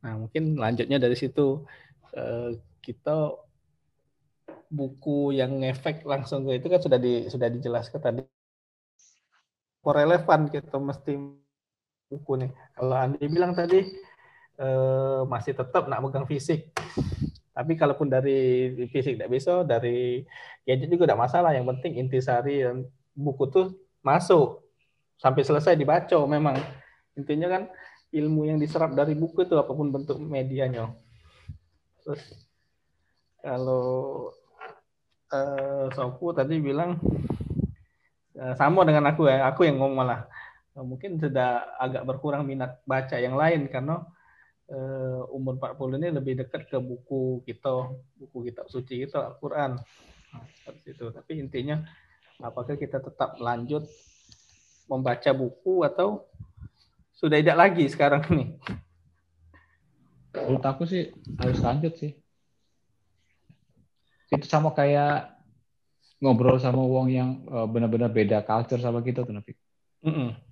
Nah, 0.00 0.12
mungkin 0.16 0.56
lanjutnya 0.56 0.96
dari 0.96 1.16
situ 1.16 1.64
eh, 2.16 2.56
kita 2.80 3.36
buku 4.70 5.34
yang 5.34 5.60
ngefek 5.60 6.06
langsung 6.06 6.46
ke 6.46 6.62
itu 6.62 6.70
kan 6.70 6.80
sudah 6.80 6.98
di 7.00 7.26
sudah 7.26 7.48
dijelaskan 7.50 8.00
tadi. 8.00 8.22
Kok 9.80 9.94
relevan 9.96 10.52
kita 10.52 10.76
mesti 10.76 11.12
buku 12.12 12.32
nih. 12.44 12.50
Kalau 12.76 12.96
Andi 12.96 13.24
bilang 13.26 13.52
tadi 13.52 13.80
eh, 14.60 15.20
masih 15.24 15.52
tetap 15.56 15.88
nak 15.88 16.00
megang 16.04 16.28
fisik. 16.28 16.70
Tapi 17.60 17.76
kalaupun 17.76 18.08
dari 18.08 18.72
fisik 18.88 19.20
tidak 19.20 19.36
bisa, 19.36 19.60
dari 19.68 20.24
gadget 20.64 20.88
juga 20.88 21.12
tidak 21.12 21.28
masalah. 21.28 21.52
Yang 21.52 21.76
penting 21.76 21.92
intisari 22.00 22.64
dan 22.64 22.88
buku 23.12 23.52
tuh 23.52 23.76
masuk. 24.00 24.64
Sampai 25.20 25.44
selesai 25.44 25.76
dibaca 25.76 26.16
memang. 26.24 26.56
Intinya 27.20 27.52
kan 27.52 27.62
ilmu 28.16 28.48
yang 28.48 28.56
diserap 28.56 28.96
dari 28.96 29.12
buku 29.12 29.44
itu 29.44 29.60
apa 29.60 29.76
pun 29.76 29.92
bentuk 29.92 30.16
medianya. 30.16 30.88
Terus 32.00 32.48
kalau 33.44 34.32
eh, 35.28 35.84
Sofu 35.92 36.32
tadi 36.32 36.64
bilang 36.64 36.96
eh, 38.40 38.56
sama 38.56 38.88
dengan 38.88 39.12
aku 39.12 39.28
ya. 39.28 39.44
Aku 39.52 39.68
yang 39.68 39.76
ngomong 39.76 40.00
malah. 40.00 40.24
Mungkin 40.80 41.20
sudah 41.20 41.76
agak 41.76 42.08
berkurang 42.08 42.48
minat 42.48 42.80
baca 42.88 43.20
yang 43.20 43.36
lain 43.36 43.68
karena 43.68 44.00
eh, 44.70 45.20
umur 45.34 45.58
40 45.58 45.98
ini 45.98 46.08
lebih 46.14 46.38
dekat 46.46 46.70
ke 46.70 46.78
buku 46.78 47.42
kita 47.44 47.90
buku 48.16 48.50
kitab 48.50 48.70
suci 48.70 49.04
kita 49.04 49.34
Al-Quran 49.34 49.82
Nah, 50.30 50.46
seperti 50.54 50.94
itu 50.94 51.06
tapi 51.10 51.32
intinya 51.42 51.76
apakah 52.38 52.78
kita 52.78 53.02
tetap 53.02 53.36
lanjut 53.42 53.90
membaca 54.86 55.30
buku 55.34 55.86
atau 55.86 56.26
sudah 57.14 57.38
tidak 57.38 57.58
lagi 57.58 57.84
sekarang 57.90 58.22
nih? 58.30 58.48
Menurut 60.34 60.64
aku 60.64 60.86
sih 60.86 61.10
harus 61.36 61.58
lanjut 61.60 61.94
sih. 61.98 62.14
Itu 64.30 64.46
sama 64.46 64.70
kayak 64.70 65.34
ngobrol 66.22 66.62
sama 66.62 66.80
wong 66.86 67.10
yang 67.10 67.42
eh, 67.50 67.66
benar-benar 67.66 68.14
beda 68.14 68.46
culture 68.46 68.78
sama 68.78 69.02
kita 69.02 69.26
tuh 69.26 69.34
Nafik. 69.34 69.58
Mm-mm. 70.06 70.49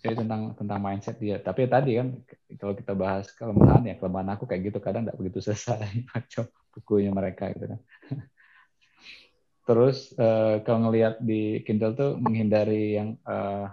Jadi 0.00 0.24
tentang 0.24 0.56
tentang 0.56 0.80
mindset 0.80 1.20
dia. 1.20 1.36
Tapi 1.36 1.68
tadi 1.68 2.00
kan 2.00 2.08
kalau 2.56 2.72
kita 2.72 2.92
bahas 2.96 3.28
kelemahan 3.36 3.84
ya 3.84 3.94
kelemahan 4.00 4.32
aku 4.32 4.48
kayak 4.48 4.72
gitu 4.72 4.78
kadang 4.80 5.04
nggak 5.04 5.18
begitu 5.20 5.44
selesai 5.44 5.84
baca 6.10 6.40
bukunya 6.72 7.12
mereka 7.12 7.52
gitu 7.52 7.76
kan. 7.76 7.80
Terus 9.68 10.14
eh, 10.16 10.62
kalau 10.64 10.88
ngelihat 10.88 11.20
di 11.20 11.60
Kindle 11.68 11.92
tuh 11.92 12.10
menghindari 12.16 12.96
yang 12.96 13.20
eh, 13.28 13.66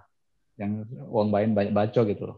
yang 0.60 0.84
wong 1.08 1.32
lain 1.32 1.56
banyak 1.56 1.72
baca 1.72 2.02
gitu 2.04 2.24
loh. 2.28 2.38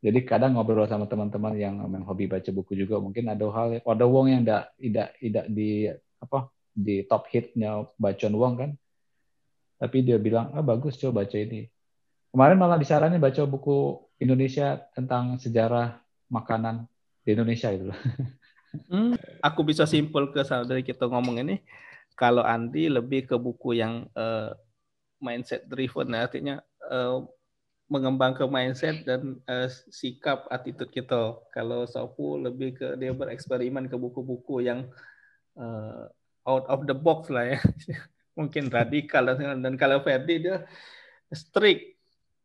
Jadi 0.00 0.24
kadang 0.24 0.56
ngobrol 0.56 0.88
sama 0.88 1.04
teman-teman 1.04 1.56
yang 1.60 1.76
memang 1.76 2.08
hobi 2.08 2.24
baca 2.24 2.48
buku 2.52 2.72
juga 2.72 2.96
mungkin 3.00 3.28
ada 3.28 3.44
hal 3.52 3.84
ada 3.84 4.04
wong 4.08 4.32
yang 4.32 4.42
tidak 4.44 4.64
tidak 4.80 5.08
tidak 5.20 5.46
di 5.52 5.70
apa 6.20 6.38
di 6.72 7.04
top 7.04 7.28
hitnya 7.32 7.84
bacaan 7.96 8.34
wong 8.36 8.54
kan. 8.56 8.70
Tapi 9.80 10.04
dia 10.04 10.20
bilang, 10.20 10.52
ah 10.52 10.60
bagus 10.60 11.00
coba 11.00 11.24
baca 11.24 11.36
ini. 11.40 11.64
Kemarin 12.30 12.58
malah 12.62 12.78
disaranin 12.78 13.18
baca 13.18 13.42
buku 13.42 13.98
Indonesia 14.22 14.78
tentang 14.94 15.34
sejarah 15.42 15.98
makanan 16.30 16.86
di 17.26 17.34
Indonesia 17.34 17.70
itu. 17.74 17.90
Hmm, 18.70 19.18
aku 19.42 19.66
bisa 19.66 19.82
simpul 19.82 20.30
ke 20.30 20.46
dari 20.46 20.86
kita 20.86 21.10
ngomong 21.10 21.42
ini, 21.42 21.58
kalau 22.14 22.46
Andi 22.46 22.86
lebih 22.86 23.26
ke 23.26 23.34
buku 23.34 23.74
yang 23.74 24.06
eh, 24.14 24.54
mindset 25.18 25.66
driven, 25.66 26.14
ya, 26.14 26.30
artinya 26.30 26.56
eh, 26.86 27.18
mengembang 27.90 28.38
ke 28.38 28.46
mindset 28.46 29.02
dan 29.02 29.42
eh, 29.50 29.66
sikap 29.90 30.46
attitude 30.54 30.94
kita. 30.94 31.34
Kalau 31.50 31.82
Sofu 31.90 32.38
lebih 32.38 32.78
ke 32.78 32.94
dia 32.94 33.10
bereksperimen 33.10 33.90
ke 33.90 33.98
buku-buku 33.98 34.62
yang 34.62 34.86
eh, 35.58 36.04
out 36.46 36.64
of 36.70 36.86
the 36.86 36.94
box 36.94 37.26
lah 37.26 37.50
ya, 37.50 37.58
mungkin 38.38 38.70
radikal 38.70 39.34
dan, 39.34 39.66
dan 39.66 39.74
kalau 39.74 39.98
Ferdi 40.06 40.46
dia 40.46 40.62
strict 41.34 41.99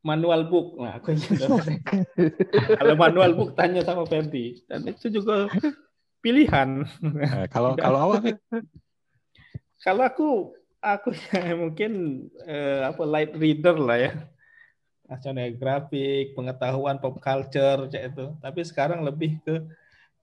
manual 0.05 0.45
book. 0.45 0.77
Nah, 0.77 1.01
aku 1.01 1.17
ingin 1.17 1.41
kalau 2.79 2.93
manual 2.93 3.33
book 3.33 3.57
tanya 3.57 3.81
sama 3.81 4.05
Ferdi 4.05 4.61
dan 4.69 4.85
itu 4.85 5.09
juga 5.09 5.49
pilihan. 6.21 6.85
Eh, 7.01 7.49
kalau 7.49 7.73
kalau 7.73 7.97
awal 7.97 8.21
Fik? 8.21 8.37
Kalau 9.81 10.05
aku 10.05 10.29
aku 10.77 11.09
ya 11.33 11.57
mungkin 11.57 12.25
eh, 12.45 12.85
apa 12.85 13.01
light 13.01 13.33
reader 13.33 13.75
lah 13.81 13.97
ya. 13.97 14.11
Nasional 15.05 15.53
grafik, 15.57 16.33
pengetahuan 16.33 16.97
pop 17.01 17.17
culture 17.21 17.89
cak 17.89 18.03
itu. 18.13 18.25
Tapi 18.41 18.61
sekarang 18.61 19.01
lebih 19.01 19.41
ke 19.41 19.65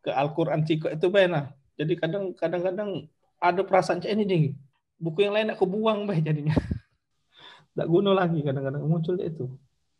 ke 0.03 0.11
Al-Qur'an 0.11 0.66
Ciko 0.66 0.90
itu 0.90 1.07
benar. 1.11 1.55
Jadi 1.79 1.95
kadang 1.99 2.35
kadang-kadang 2.35 3.07
ada 3.38 3.62
perasaan 3.62 4.03
ini 4.03 4.23
ding. 4.27 4.45
Buku 4.99 5.27
yang 5.27 5.35
lain 5.35 5.55
aku 5.55 5.66
buang 5.66 6.07
bah 6.07 6.18
jadinya. 6.18 6.55
Tak 7.73 7.88
guna 7.88 8.12
lagi 8.12 8.45
kadang-kadang 8.45 8.85
muncul 8.85 9.16
itu. 9.16 9.49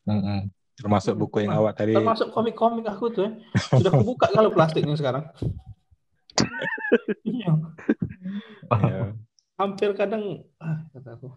Mm-mm. 0.03 0.51
termasuk 0.73 1.15
buku 1.15 1.47
yang 1.47 1.55
awak 1.62 1.79
tadi 1.79 1.95
Termasuk 1.95 2.35
komik-komik 2.35 2.83
aku 2.88 3.12
tuh 3.12 3.23
ya. 3.29 3.31
Sudah 3.79 3.93
aku 3.93 4.03
buka 4.03 4.27
kalau 4.33 4.51
plastiknya 4.51 4.97
sekarang. 4.99 5.31
Iya. 7.23 7.53
ya, 8.93 9.01
hampir 9.61 9.93
kadang 9.95 10.43
ah 10.59 10.83
kata 10.91 11.21
aku 11.21 11.29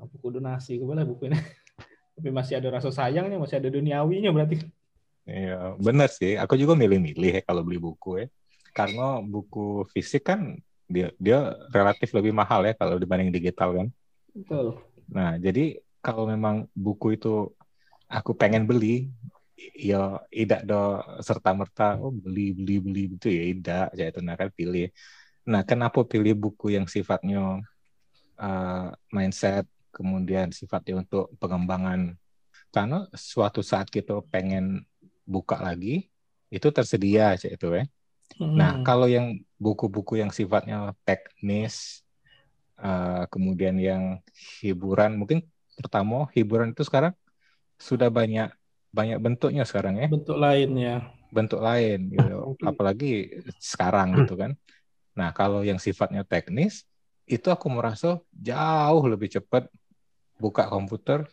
aku 0.00 0.14
kudu 0.20 0.38
nasi 0.38 0.76
ke 0.76 0.84
boleh 0.84 1.02
buku 1.02 1.32
ini 1.32 1.38
tapi 2.16 2.28
masih 2.30 2.60
ada 2.60 2.68
rasa 2.68 2.92
sayangnya 2.92 3.40
masih 3.40 3.58
ada 3.58 3.68
duniawinya 3.72 4.30
berarti 4.30 4.60
Iya, 5.30 5.78
benar 5.78 6.10
sih. 6.10 6.34
Aku 6.34 6.58
juga 6.58 6.74
milih-milih 6.74 7.38
ya 7.38 7.42
kalau 7.44 7.62
beli 7.62 7.78
buku 7.78 8.24
ya. 8.24 8.26
Karena 8.74 9.22
buku 9.22 9.86
fisik 9.92 10.26
kan 10.26 10.58
dia 10.90 11.14
dia 11.22 11.54
relatif 11.70 12.10
lebih 12.10 12.34
mahal 12.34 12.66
ya 12.66 12.74
kalau 12.74 12.98
dibanding 12.98 13.30
digital 13.30 13.70
kan. 13.78 13.86
betul 14.34 14.82
Nah, 15.10 15.38
jadi 15.38 15.78
kalau 16.02 16.26
memang 16.26 16.66
buku 16.74 17.14
itu 17.14 17.52
aku 18.10 18.34
pengen 18.34 18.66
beli, 18.66 19.06
ya 19.78 20.18
tidak 20.34 20.66
do 20.66 20.98
serta 21.22 21.54
merta 21.54 21.94
oh 22.02 22.10
beli 22.10 22.50
beli 22.50 22.76
beli 22.82 23.02
gitu 23.14 23.30
ya 23.30 23.42
tidak, 23.54 23.86
ya 23.94 24.04
itu 24.10 24.20
kan 24.20 24.50
pilih. 24.50 24.86
Nah, 25.46 25.62
kenapa 25.64 26.02
pilih 26.04 26.34
buku 26.36 26.74
yang 26.76 26.90
sifatnya 26.90 27.62
uh, 28.36 28.88
mindset, 29.14 29.64
kemudian 29.94 30.50
sifatnya 30.50 31.06
untuk 31.06 31.30
pengembangan? 31.38 32.18
Karena 32.70 33.08
suatu 33.14 33.62
saat 33.64 33.90
kita 33.90 34.20
pengen 34.30 34.84
buka 35.26 35.58
lagi, 35.58 36.10
itu 36.50 36.68
tersedia 36.70 37.38
cek 37.38 37.56
itu 37.56 37.66
ya. 37.72 37.84
Nah, 38.38 38.78
Hmm. 38.78 38.86
kalau 38.86 39.10
yang 39.10 39.42
buku-buku 39.58 40.22
yang 40.22 40.30
sifatnya 40.30 40.94
teknis, 41.02 42.06
uh, 42.78 43.26
kemudian 43.26 43.74
yang 43.74 44.22
hiburan, 44.62 45.18
mungkin 45.18 45.42
pertama 45.74 46.30
hiburan 46.30 46.70
itu 46.70 46.86
sekarang 46.86 47.10
sudah 47.80 48.12
banyak 48.12 48.52
banyak 48.92 49.18
bentuknya 49.18 49.64
sekarang 49.64 49.96
ya, 49.96 50.06
bentuk 50.12 50.36
lainnya 50.36 51.08
bentuk 51.32 51.62
lain 51.62 52.10
gitu. 52.12 52.58
Apalagi 52.70 53.42
sekarang 53.62 54.18
gitu 54.22 54.34
kan. 54.36 54.58
Nah, 55.14 55.30
kalau 55.30 55.62
yang 55.62 55.78
sifatnya 55.78 56.26
teknis, 56.26 56.84
itu 57.24 57.46
aku 57.48 57.70
merasa 57.70 58.18
jauh 58.34 59.02
lebih 59.06 59.30
cepat 59.30 59.70
buka 60.36 60.66
komputer, 60.66 61.26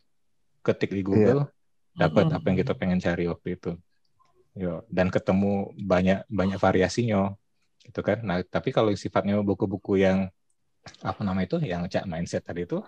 ketik 0.62 0.94
di 0.94 1.02
Google, 1.02 1.50
yeah. 1.98 2.08
dapat 2.08 2.30
apa 2.30 2.46
yang 2.48 2.58
kita 2.62 2.74
pengen 2.78 3.02
cari 3.02 3.26
waktu 3.26 3.58
itu. 3.58 3.72
Yo, 4.58 4.82
dan 4.90 5.14
ketemu 5.14 5.70
banyak 5.78 6.26
banyak 6.30 6.58
variasinya 6.58 7.38
gitu 7.86 8.02
kan. 8.02 8.26
Nah, 8.26 8.42
tapi 8.42 8.74
kalau 8.74 8.90
sifatnya 8.98 9.38
buku-buku 9.46 10.02
yang 10.02 10.34
apa 11.04 11.20
nama 11.20 11.44
itu 11.44 11.60
yang 11.62 11.84
cak 11.86 12.08
mindset 12.08 12.48
tadi 12.48 12.64
itu 12.64 12.80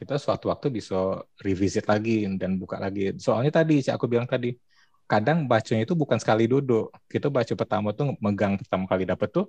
kita 0.00 0.16
suatu 0.16 0.48
waktu 0.48 0.66
bisa 0.72 1.20
revisit 1.44 1.84
lagi 1.84 2.24
dan 2.40 2.56
buka 2.56 2.80
lagi. 2.80 3.12
Soalnya 3.20 3.52
tadi 3.60 3.84
cak 3.84 3.94
aku 4.00 4.06
bilang 4.08 4.24
tadi 4.24 4.56
kadang 5.04 5.44
bacanya 5.44 5.84
itu 5.84 5.92
bukan 5.92 6.16
sekali 6.16 6.48
duduk. 6.48 6.88
Kita 7.12 7.28
baca 7.28 7.52
pertama 7.60 7.88
tuh 7.92 8.16
megang 8.24 8.56
pertama 8.56 8.88
kali 8.88 9.04
dapat 9.04 9.28
tuh 9.28 9.46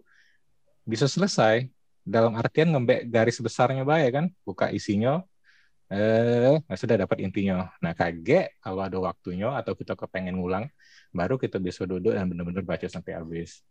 bisa 0.83 1.07
selesai 1.07 1.71
dalam 2.03 2.35
artian 2.35 2.67
ngembek 2.73 3.07
garis 3.07 3.37
besarnya 3.39 3.87
baik 3.87 4.09
kan, 4.17 4.25
buka 4.43 4.67
isinya 4.75 5.23
eh 5.91 6.55
nah 6.67 6.77
sudah 6.79 6.95
dapat 7.03 7.17
intinya. 7.23 7.67
Nah 7.83 7.91
kaget 7.95 8.55
kalau 8.63 8.81
ada 8.87 8.97
waktunya 9.07 9.47
atau 9.59 9.73
kita 9.79 9.93
kepengen 9.95 10.35
ngulang, 10.39 10.65
baru 11.15 11.35
kita 11.39 11.57
bisa 11.63 11.83
duduk 11.87 12.11
dan 12.15 12.27
benar-benar 12.31 12.63
baca 12.67 12.87
sampai 12.87 13.15
habis. 13.19 13.63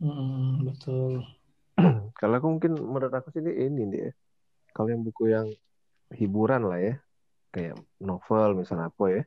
Hmm, 0.00 0.64
betul. 0.68 1.24
kalau 2.20 2.34
aku 2.36 2.48
mungkin 2.56 2.72
menurut 2.76 3.12
aku 3.12 3.28
sih 3.32 3.40
ini 3.40 3.82
nih, 3.88 4.04
kalau 4.76 4.92
yang 4.92 5.00
buku 5.00 5.32
yang 5.32 5.48
hiburan 6.12 6.68
lah 6.68 6.76
ya, 6.76 6.94
kayak 7.48 7.80
novel 7.96 8.60
misalnya 8.60 8.92
apa 8.92 9.04
ya, 9.08 9.22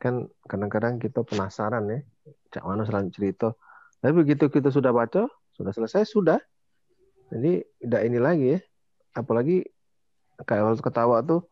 kan 0.00 0.24
kadang-kadang 0.48 0.96
kita 0.96 1.20
penasaran 1.20 1.84
ya, 1.92 2.00
cak 2.48 2.64
mana 2.64 2.88
selanjutnya 2.88 3.12
cerita. 3.12 3.48
Tapi 4.00 4.16
begitu 4.16 4.48
kita 4.48 4.72
sudah 4.72 4.96
baca, 4.96 5.28
sudah 5.52 5.72
selesai, 5.76 6.08
sudah. 6.08 6.40
Jadi 7.28 7.60
tidak 7.84 8.02
ini 8.08 8.18
lagi 8.18 8.46
ya. 8.56 8.58
Apalagi 9.12 9.68
kayak 10.48 10.72
waktu 10.72 10.80
ketawa 10.80 11.20
tuh 11.20 11.44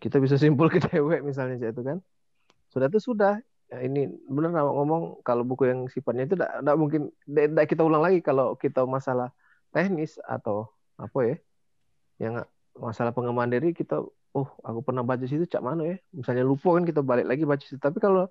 kita 0.00 0.20
bisa 0.20 0.36
simpul 0.36 0.68
ke 0.68 0.80
dewek 0.80 1.24
misalnya 1.24 1.56
itu 1.60 1.80
kan 1.80 2.00
sudah 2.72 2.88
tuh 2.88 3.02
sudah 3.02 3.40
ya, 3.68 3.78
ini 3.84 4.08
benar 4.28 4.52
ngomong 4.64 5.24
kalau 5.24 5.44
buku 5.44 5.68
yang 5.68 5.88
sifatnya 5.88 6.28
itu 6.28 6.36
tidak 6.36 6.76
mungkin 6.76 7.12
tidak 7.24 7.66
kita 7.68 7.84
ulang 7.84 8.04
lagi 8.04 8.20
kalau 8.24 8.56
kita 8.56 8.84
masalah 8.84 9.32
teknis 9.72 10.16
atau 10.24 10.72
apa 10.96 11.18
ya 11.24 11.36
yang 12.20 12.44
masalah 12.76 13.16
pengembangan 13.16 13.56
diri 13.56 13.72
kita 13.72 14.04
oh 14.36 14.48
aku 14.62 14.80
pernah 14.84 15.02
baca 15.02 15.24
situ 15.24 15.48
cak 15.48 15.64
mana 15.64 15.96
ya. 15.96 15.96
Misalnya 16.12 16.44
lupa 16.44 16.76
kan 16.76 16.84
kita 16.84 17.00
balik 17.00 17.26
lagi 17.26 17.42
baca 17.48 17.64
situ. 17.64 17.80
Tapi 17.80 17.98
kalau 17.98 18.28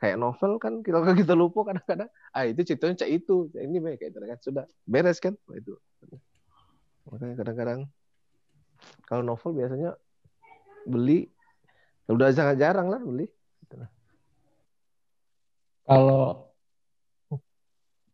kayak 0.00 0.16
novel 0.16 0.56
kan 0.56 0.80
kita 0.80 0.98
kita 1.22 1.36
lupa 1.36 1.68
kadang-kadang. 1.68 2.08
Ah 2.32 2.48
itu 2.48 2.64
ceritanya 2.64 3.04
cak 3.04 3.10
itu. 3.12 3.52
Ini 3.52 3.76
baik 3.78 4.00
kayak 4.00 4.16
kan. 4.16 4.38
Sudah 4.40 4.64
beres 4.88 5.20
kan? 5.20 5.36
Itu. 5.52 5.76
Makanya 7.12 7.34
kadang-kadang 7.38 7.80
kalau 9.06 9.22
novel 9.22 9.52
biasanya 9.54 9.94
beli 10.88 11.30
udah 12.06 12.30
sangat 12.32 12.56
jarang 12.58 12.88
lah 12.88 12.98
beli. 13.02 13.28
Kalau 15.86 16.50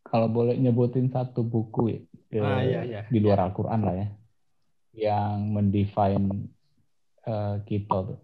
kalau 0.05 0.29
boleh 0.29 0.53
nyebutin 0.61 1.09
satu 1.09 1.41
buku 1.41 1.89
ya, 1.89 2.45
ah, 2.45 2.61
iya. 2.61 3.01
di 3.09 3.17
luar. 3.17 3.49
Al-Quran 3.49 3.81
lah 3.81 3.97
ya, 3.97 4.07
yang 4.93 5.51
mendefine 5.51 6.49
uh, 7.25 7.59
kita 7.65 8.13
tuh. 8.13 8.19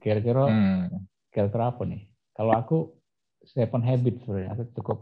Kira-kira 0.00 0.48
hmm. 0.48 1.04
kira-kira 1.28 1.68
apa 1.68 1.84
nih? 1.84 2.08
Kalau 2.32 2.52
aku 2.56 2.78
Seven 3.46 3.84
Habits 3.84 4.24
sebenarnya 4.24 4.50
aku 4.56 4.64
cukup 4.74 4.98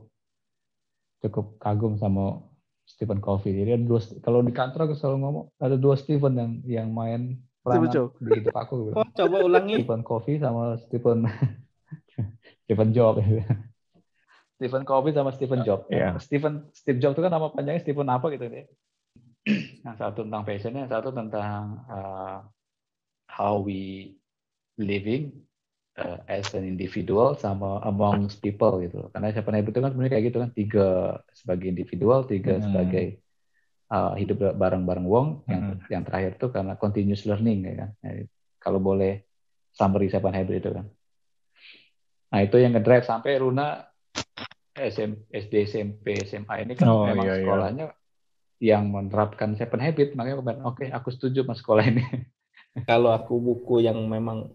cukup 1.25 1.47
kagum 1.63 1.97
sama 1.97 2.45
Stephen 2.85 3.23
Covey. 3.25 3.57
Jadi 3.57 3.81
ada 3.81 3.85
dua, 3.87 4.01
kalau 4.21 4.45
di 4.45 4.53
kantor 4.53 4.91
aku 4.91 4.95
selalu 4.99 5.17
ngomong 5.25 5.45
ada 5.57 5.77
dua 5.81 5.97
Stephen 5.97 6.37
yang 6.37 6.51
yang 6.69 6.89
main 6.93 7.41
peranan 7.65 8.13
di 8.21 8.31
hidup 8.45 8.57
aku. 8.57 8.75
Oh, 8.99 9.09
coba 9.09 9.37
ulangi. 9.41 9.81
Stephen 9.81 10.05
Covey 10.05 10.37
sama 10.37 10.77
Stephen 10.85 11.19
Stephen 12.69 12.91
Jobs. 12.93 13.25
Stephen 14.61 14.85
Covey 14.85 15.13
sama 15.17 15.31
Stephen 15.33 15.65
Jobs. 15.65 15.89
Yeah. 15.89 16.21
Stephen 16.21 16.69
Steve 16.77 17.01
Jobs 17.01 17.17
itu 17.17 17.25
kan 17.25 17.33
nama 17.33 17.51
panjangnya 17.51 17.83
Stephen 17.83 18.07
apa 18.13 18.29
gitu 18.37 18.47
deh. 18.47 18.69
Yang 19.85 19.97
satu 20.01 20.25
tentang 20.25 20.43
passionnya, 20.43 20.81
yang 20.89 20.93
satu 20.93 21.11
tentang 21.13 21.85
uh, 21.87 22.39
how 23.29 23.61
we 23.61 24.15
living 24.81 25.45
uh, 26.01 26.19
as 26.27 26.49
an 26.57 26.65
individual 26.65 27.37
sama 27.37 27.85
amongst 27.85 28.41
people 28.41 28.81
gitu. 28.81 29.13
Karena 29.13 29.31
siapa 29.31 29.53
itu 29.53 29.81
kan 29.81 29.93
sebenarnya 29.93 30.13
kayak 30.17 30.25
gitu 30.33 30.39
kan 30.41 30.51
tiga 30.57 30.89
sebagai 31.37 31.67
individual, 31.69 32.25
tiga 32.25 32.57
hmm. 32.57 32.65
sebagai 32.65 33.07
uh, 33.93 34.17
hidup 34.17 34.57
bareng-bareng 34.57 35.07
wong, 35.07 35.27
hmm. 35.45 35.51
yang 35.53 35.63
yang 35.93 36.03
terakhir 36.03 36.41
tuh 36.41 36.51
karena 36.51 36.75
continuous 36.81 37.29
learning 37.29 37.69
ya 37.69 37.75
kan. 37.85 37.91
Jadi, 38.01 38.23
kalau 38.57 38.81
boleh 38.81 39.29
summary 39.77 40.09
seven 40.09 40.33
habit 40.33 40.57
itu 40.65 40.71
kan. 40.73 40.87
Nah 42.33 42.41
itu 42.43 42.57
yang 42.59 42.73
ngedrive 42.75 43.07
sampai 43.07 43.39
Runa 43.39 43.85
SM, 44.75 45.31
SD, 45.31 45.71
SMP, 45.71 46.19
SMA 46.27 46.67
ini 46.67 46.75
kan 46.75 46.91
oh, 46.91 47.07
memang 47.07 47.31
iya, 47.31 47.39
iya. 47.39 47.43
sekolahnya 47.47 47.87
iya. 47.87 48.04
Yang 48.65 48.89
menerapkan 48.89 49.53
seven 49.61 49.77
habit, 49.85 50.17
makanya 50.17 50.41
oke 50.65 50.81
okay, 50.81 50.89
aku 50.89 51.13
setuju 51.13 51.45
mas 51.45 51.61
sekolah 51.61 51.85
ini. 51.85 52.01
Kalau 52.89 53.13
aku 53.13 53.39
buku 53.39 53.85
yang 53.85 54.01
memang 54.09 54.51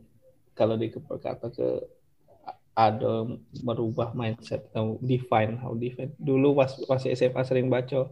kalau 0.51 0.75
di 0.75 0.91
kata 0.91 1.55
ke 1.55 1.87
ada 2.75 3.23
merubah 3.63 4.11
mindset 4.11 4.67
atau 4.75 4.99
define 4.99 5.55
how 5.55 5.71
define 5.71 6.11
dulu 6.19 6.51
pas 6.59 6.67
masih 6.91 7.15
SMA 7.15 7.47
sering 7.47 7.71
baca 7.71 8.11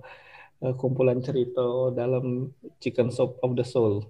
uh, 0.63 0.73
kumpulan 0.79 1.19
cerita 1.19 1.91
dalam 1.91 2.55
Chicken 2.79 3.11
Soup 3.11 3.35
of 3.43 3.59
the 3.59 3.67
Soul. 3.67 4.07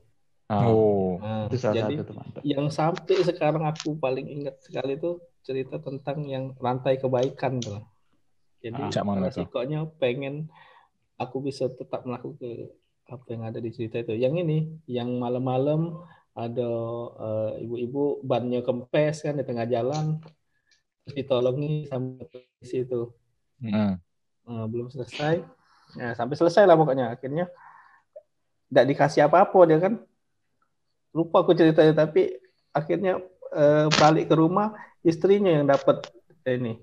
Oh, 0.48 1.20
nah, 1.20 1.50
itu 1.52 1.60
salah 1.60 1.76
jadi 1.82 1.96
satu 2.00 2.06
teman. 2.14 2.26
yang 2.46 2.66
sampai 2.72 3.18
sekarang 3.20 3.68
aku 3.68 4.00
paling 4.00 4.32
ingat 4.32 4.56
sekali 4.64 4.96
itu 4.96 5.20
cerita 5.44 5.82
tentang 5.82 6.24
yang 6.30 6.54
rantai 6.62 7.02
kebaikan 7.02 7.60
tuh. 7.60 7.84
Jadi 8.64 8.80
ah, 8.80 9.18
resikonya 9.18 9.86
pengen 10.00 10.48
aku 11.18 11.38
bisa 11.42 11.68
tetap 11.70 12.06
melakukan 12.06 12.72
apa 13.08 13.26
yang 13.34 13.44
ada 13.48 13.60
di 13.60 13.70
cerita 13.74 14.00
itu. 14.00 14.14
Yang 14.16 14.34
ini, 14.46 14.58
yang 14.86 15.10
malam-malam 15.18 15.98
ada 16.38 16.70
uh, 17.18 17.52
ibu-ibu 17.58 18.22
bannya 18.22 18.62
kempes 18.62 19.26
kan 19.26 19.42
di 19.42 19.44
tengah 19.44 19.66
jalan 19.66 20.22
terus 21.02 21.14
ditolongi 21.18 21.90
sama 21.90 22.22
polisi 22.30 22.86
itu. 22.86 23.10
Hmm. 23.58 23.98
uh, 24.46 24.66
belum 24.70 24.94
selesai. 24.94 25.42
Ya, 25.98 26.14
sampai 26.14 26.36
selesai 26.38 26.70
lah 26.70 26.78
pokoknya. 26.78 27.18
Akhirnya 27.18 27.50
tidak 28.70 28.86
dikasih 28.94 29.26
apa-apa 29.26 29.60
dia 29.66 29.80
kan. 29.82 29.94
Lupa 31.16 31.42
aku 31.42 31.58
ceritanya 31.58 32.06
tapi 32.06 32.38
akhirnya 32.70 33.18
uh, 33.56 33.90
balik 33.98 34.30
ke 34.30 34.36
rumah 34.38 34.78
istrinya 35.02 35.50
yang 35.50 35.66
dapat 35.66 36.06
ini 36.46 36.78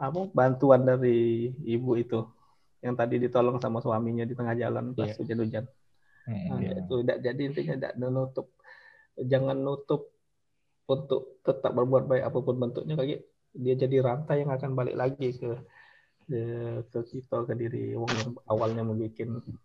apa 0.00 0.32
bantuan 0.32 0.80
dari 0.82 1.52
ibu 1.68 1.92
itu 2.00 2.24
yang 2.80 2.96
tadi 2.96 3.20
ditolong 3.20 3.60
sama 3.60 3.84
suaminya 3.84 4.24
di 4.24 4.32
tengah 4.32 4.56
jalan 4.56 4.96
pas 4.96 5.12
yeah. 5.12 5.18
hujan-hujan. 5.20 5.64
Hmm, 6.24 6.46
nah, 6.52 6.58
yeah. 6.60 6.80
itu 6.80 6.94
tidak 7.04 7.18
jadi 7.24 7.42
intinya 7.44 7.74
tidak 7.76 7.94
menutup 7.96 8.46
jangan 9.20 9.56
nutup 9.56 10.12
untuk 10.88 11.40
tetap 11.44 11.72
berbuat 11.76 12.08
baik 12.08 12.24
apa 12.26 12.38
pun 12.40 12.56
bentuknya 12.56 12.96
lagi 12.98 13.22
dia 13.54 13.74
jadi 13.74 14.02
rantai 14.02 14.42
yang 14.42 14.50
akan 14.54 14.74
balik 14.74 14.96
lagi 14.96 15.34
ke 15.36 15.50
ke 16.90 17.00
kita 17.10 17.42
ke 17.42 17.54
diri 17.58 17.98
wong 17.98 18.10
yang 18.14 18.30
awalnya 18.46 18.86
membuat 18.86 19.18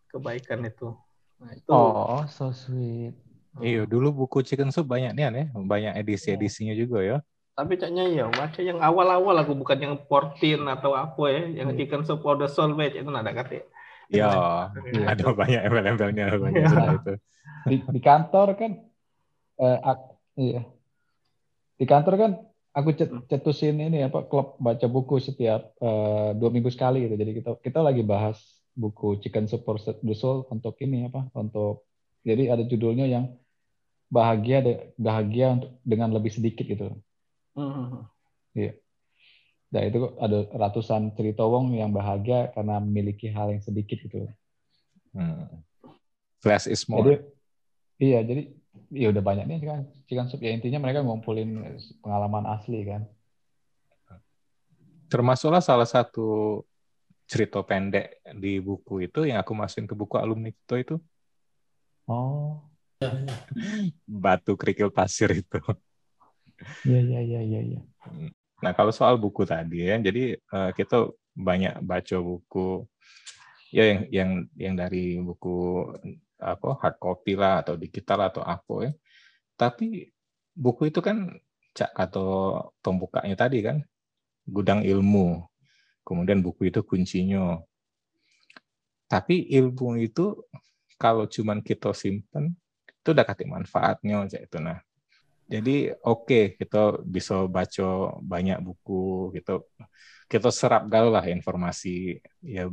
kebaikan 0.10 0.65
itu. 0.65 0.97
Nah, 1.38 1.51
itu. 1.54 1.69
Oh, 1.69 2.25
so 2.25 2.49
sweet. 2.49 3.13
Iya, 3.62 3.88
dulu 3.88 4.25
buku 4.25 4.43
Chicken 4.43 4.73
Soup 4.73 4.84
banyak 4.84 5.15
nih 5.15 5.23
ya, 5.23 5.45
banyak 5.54 5.93
edisi-edisinya 6.01 6.73
juga 6.75 6.99
ya. 7.06 7.17
Tapi 7.55 7.73
caknya 7.79 8.03
ya, 8.11 8.27
baca 8.27 8.59
yang 8.59 8.83
awal-awal 8.83 9.35
aku 9.39 9.55
bukan 9.55 9.79
yang 9.79 9.95
portin 10.11 10.67
atau 10.67 10.91
apa 10.91 11.23
ya, 11.31 11.63
yang 11.63 11.71
Chicken 11.71 12.03
Soup 12.03 12.19
for 12.19 12.35
the 12.35 12.51
Soul 12.51 12.75
itu 12.83 12.99
ada 12.99 13.31
kata. 13.31 13.63
Ya, 14.11 14.27
ada 15.11 15.25
banyak 15.31 15.61
embel-embelnya 15.63 16.35
banyak 16.35 16.63
ya. 16.67 16.99
itu. 16.99 17.13
Di, 17.65 17.81
di 17.81 17.97
kantor 17.97 18.53
kan 18.53 18.77
eh, 19.57 19.79
ak, 19.81 19.99
iya. 20.37 20.61
di 21.81 21.85
kantor 21.89 22.13
kan 22.13 22.31
aku 22.75 22.89
cet, 22.93 23.09
hmm. 23.09 23.25
cetusin 23.25 23.79
ini 23.79 24.03
apa 24.03 24.27
klub 24.27 24.59
baca 24.59 24.85
buku 24.85 25.17
setiap 25.17 25.71
uh, 25.79 26.35
dua 26.35 26.51
minggu 26.51 26.67
sekali 26.69 27.07
gitu 27.07 27.15
jadi 27.15 27.31
kita 27.41 27.49
kita 27.63 27.79
lagi 27.79 28.03
bahas 28.03 28.37
buku 28.75 29.17
Chicken 29.23 29.47
Support 29.47 30.03
the 30.03 30.13
Soul 30.13 30.43
untuk 30.51 30.75
ini 30.83 31.07
apa 31.07 31.31
untuk 31.33 31.87
jadi 32.27 32.51
ada 32.51 32.63
judulnya 32.67 33.07
yang 33.07 33.31
bahagia 34.11 34.91
bahagia 34.99 35.55
untuk 35.55 35.71
dengan 35.87 36.11
lebih 36.11 36.35
sedikit 36.35 36.67
gitu 36.67 36.91
mm-hmm. 37.55 38.01
iya 38.55 38.73
nah 39.73 39.81
itu 39.83 39.99
ada 40.21 40.37
ratusan 40.55 41.11
cerita 41.17 41.43
wong 41.43 41.75
yang 41.75 41.91
bahagia 41.91 42.53
karena 42.55 42.79
memiliki 42.79 43.27
hal 43.27 43.51
yang 43.51 43.59
sedikit 43.59 43.99
gitu 44.07 44.29
hmm. 45.11 45.59
less 46.47 46.69
is 46.69 46.87
more 46.87 47.03
jadi, 47.03 47.15
iya 47.99 48.19
jadi 48.23 48.43
ya 48.93 49.11
udah 49.11 49.23
banyak 49.25 49.45
nih 49.49 49.59
kan 49.67 49.83
chicken 50.07 50.31
soup 50.31 50.39
ya 50.39 50.55
intinya 50.55 50.79
mereka 50.79 51.03
ngumpulin 51.03 51.75
pengalaman 51.99 52.47
asli 52.47 52.87
kan 52.87 53.03
termasuklah 55.09 55.61
salah 55.61 55.87
satu 55.87 56.61
cerita 57.25 57.61
pendek 57.65 58.21
di 58.37 58.61
buku 58.61 59.09
itu 59.09 59.25
yang 59.25 59.41
aku 59.41 59.57
masukin 59.57 59.89
ke 59.89 59.97
buku 59.97 60.15
alumni 60.21 60.53
itu 60.53 60.75
itu. 60.77 60.95
Oh. 62.05 62.61
Batu 64.05 64.53
kerikil 64.53 64.93
pasir 64.93 65.33
itu. 65.33 65.57
Iya 66.87 66.99
iya 67.01 67.19
iya 67.21 67.39
iya. 67.43 67.59
Ya. 67.61 67.81
Nah 68.63 68.71
kalau 68.71 68.91
soal 68.95 69.19
buku 69.19 69.43
tadi 69.43 69.83
ya, 69.83 69.99
jadi 69.99 70.39
uh, 70.53 70.71
kita 70.71 71.11
banyak 71.35 71.83
baca 71.83 72.17
buku 72.23 72.87
ya 73.75 73.83
yang 73.91 74.01
yang 74.07 74.29
yang 74.55 74.73
dari 74.79 75.19
buku 75.19 75.83
apa 76.39 76.79
hard 76.79 76.95
copy 76.99 77.35
lah 77.35 77.63
atau 77.63 77.75
digital 77.75 78.31
atau 78.31 78.43
apa 78.45 78.75
ya. 78.87 78.91
Tapi 79.59 80.07
buku 80.55 80.91
itu 80.91 80.99
kan 81.03 81.35
cak 81.75 81.91
atau 81.91 82.63
pembukanya 82.79 83.35
tadi 83.35 83.59
kan 83.59 83.83
gudang 84.47 84.81
ilmu. 84.83 85.43
Kemudian 86.07 86.39
buku 86.39 86.71
itu 86.71 86.79
kuncinya. 86.85 87.59
Tapi 89.11 89.51
ilmu 89.51 89.99
itu 89.99 90.39
kalau 90.95 91.27
cuman 91.27 91.59
kita 91.59 91.91
simpen 91.91 92.55
itu 92.87 93.07
udah 93.11 93.25
kasih 93.27 93.47
manfaatnya 93.51 94.23
cak 94.31 94.43
itu 94.47 94.57
nah. 94.63 94.79
Jadi 95.45 95.93
oke 95.93 96.25
okay, 96.25 96.43
kita 96.58 97.05
bisa 97.05 97.45
baca 97.45 98.17
banyak 98.17 98.58
buku 98.65 99.29
gitu. 99.38 99.69
Kita 100.25 100.49
serap 100.49 100.89
gaul 100.89 101.13
lah 101.13 101.25
informasi 101.29 102.17
ya 102.41 102.65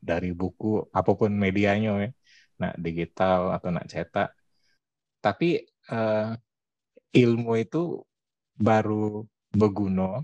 dari 0.00 0.32
buku 0.36 0.84
apa 0.92 1.12
pun 1.16 1.32
medianya 1.32 1.90
ya. 1.96 2.10
Nah, 2.60 2.72
digital 2.76 3.56
atau 3.56 3.68
nak 3.72 3.88
cetak. 3.88 4.36
Tapi 5.24 5.64
uh, 5.88 6.36
ilmu 7.16 7.52
itu 7.56 8.04
baru 8.60 9.24
berguna. 9.56 10.20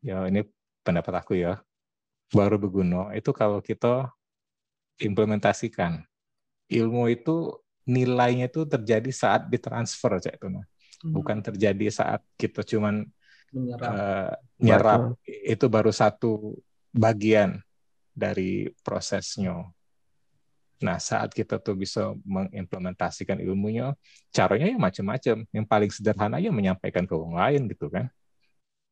Ya, 0.00 0.24
ini 0.24 0.48
pendapat 0.80 1.12
aku 1.20 1.36
ya. 1.36 1.60
Baru 2.32 2.56
berguna 2.56 3.12
itu 3.12 3.30
kalau 3.36 3.60
kita 3.60 4.08
implementasikan. 4.96 6.04
Ilmu 6.70 7.10
itu 7.12 7.52
nilainya 7.88 8.50
itu 8.50 8.66
terjadi 8.68 9.10
saat 9.10 9.48
ditransfer 9.48 10.20
cek 10.20 10.36
itu 10.36 10.48
nah. 10.52 10.64
Hmm. 11.00 11.16
Bukan 11.16 11.38
terjadi 11.40 11.86
saat 11.88 12.20
kita 12.36 12.60
cuman 12.60 13.08
menyerap. 13.52 13.90
Uh, 13.90 14.32
nyerap. 14.60 15.00
Itu 15.24 15.66
baru 15.72 15.90
satu 15.90 16.60
bagian 16.92 17.60
dari 18.12 18.68
prosesnya. 18.84 19.64
Nah, 20.80 20.96
saat 20.96 21.36
kita 21.36 21.60
tuh 21.60 21.76
bisa 21.76 22.16
mengimplementasikan 22.24 23.36
ilmunya, 23.44 23.92
caranya 24.32 24.68
ya 24.68 24.78
macam-macam. 24.80 25.36
Yang 25.52 25.66
paling 25.68 25.90
sederhana 25.92 26.36
ya 26.40 26.52
menyampaikan 26.52 27.04
ke 27.04 27.12
orang 27.12 27.36
lain 27.36 27.62
gitu 27.68 27.92
kan. 27.92 28.08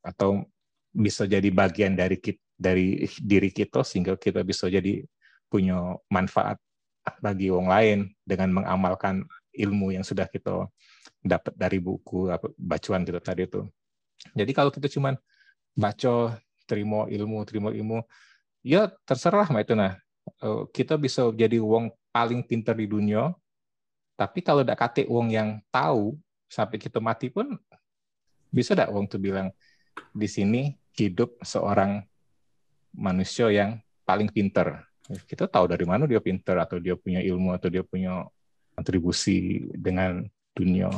Atau 0.04 0.48
bisa 0.92 1.28
jadi 1.28 1.48
bagian 1.52 1.96
dari 1.96 2.16
dari 2.58 3.04
diri 3.20 3.50
kita 3.52 3.84
sehingga 3.84 4.16
kita 4.16 4.42
bisa 4.44 4.68
jadi 4.68 5.04
punya 5.48 5.96
manfaat 6.12 6.60
bagi 7.18 7.48
orang 7.48 7.68
lain 7.68 7.98
dengan 8.24 8.60
mengamalkan 8.60 9.24
ilmu 9.56 9.96
yang 9.96 10.04
sudah 10.04 10.28
kita 10.28 10.68
dapat 11.24 11.52
dari 11.56 11.80
buku 11.82 12.28
bacaan 12.56 13.02
kita 13.02 13.20
tadi 13.20 13.48
itu. 13.48 13.64
Jadi 14.34 14.52
kalau 14.54 14.70
kita 14.70 14.86
cuman 14.90 15.14
baca 15.78 16.38
terima 16.68 17.06
ilmu 17.08 17.38
terima 17.48 17.70
ilmu 17.70 18.04
ya 18.60 18.90
terserah 19.06 19.48
mah 19.48 19.62
itu 19.62 19.72
nah 19.72 19.96
kita 20.74 21.00
bisa 21.00 21.30
jadi 21.32 21.56
uang 21.62 21.88
paling 22.12 22.44
pintar 22.44 22.76
di 22.76 22.84
dunia, 22.84 23.32
tapi 24.18 24.42
kalau 24.44 24.60
tidak 24.60 24.80
kate 24.80 25.06
uang 25.08 25.32
yang 25.32 25.62
tahu 25.72 26.18
sampai 26.50 26.76
kita 26.76 27.00
mati 27.00 27.30
pun 27.30 27.56
bisa 28.52 28.72
tidak 28.76 28.92
uang 28.92 29.08
tuh 29.08 29.20
bilang 29.20 29.48
di 30.12 30.28
sini 30.28 30.72
hidup 30.96 31.36
seorang 31.44 32.02
manusia 32.96 33.48
yang 33.52 33.78
paling 34.02 34.28
pintar. 34.32 34.87
Kita 35.08 35.48
tahu 35.48 35.64
dari 35.72 35.88
mana 35.88 36.04
dia 36.04 36.20
pintar 36.20 36.60
atau 36.60 36.76
dia 36.76 36.92
punya 36.92 37.24
ilmu 37.24 37.56
atau 37.56 37.72
dia 37.72 37.80
punya 37.80 38.28
kontribusi 38.76 39.66
dengan 39.72 40.22
dunia. 40.52 40.92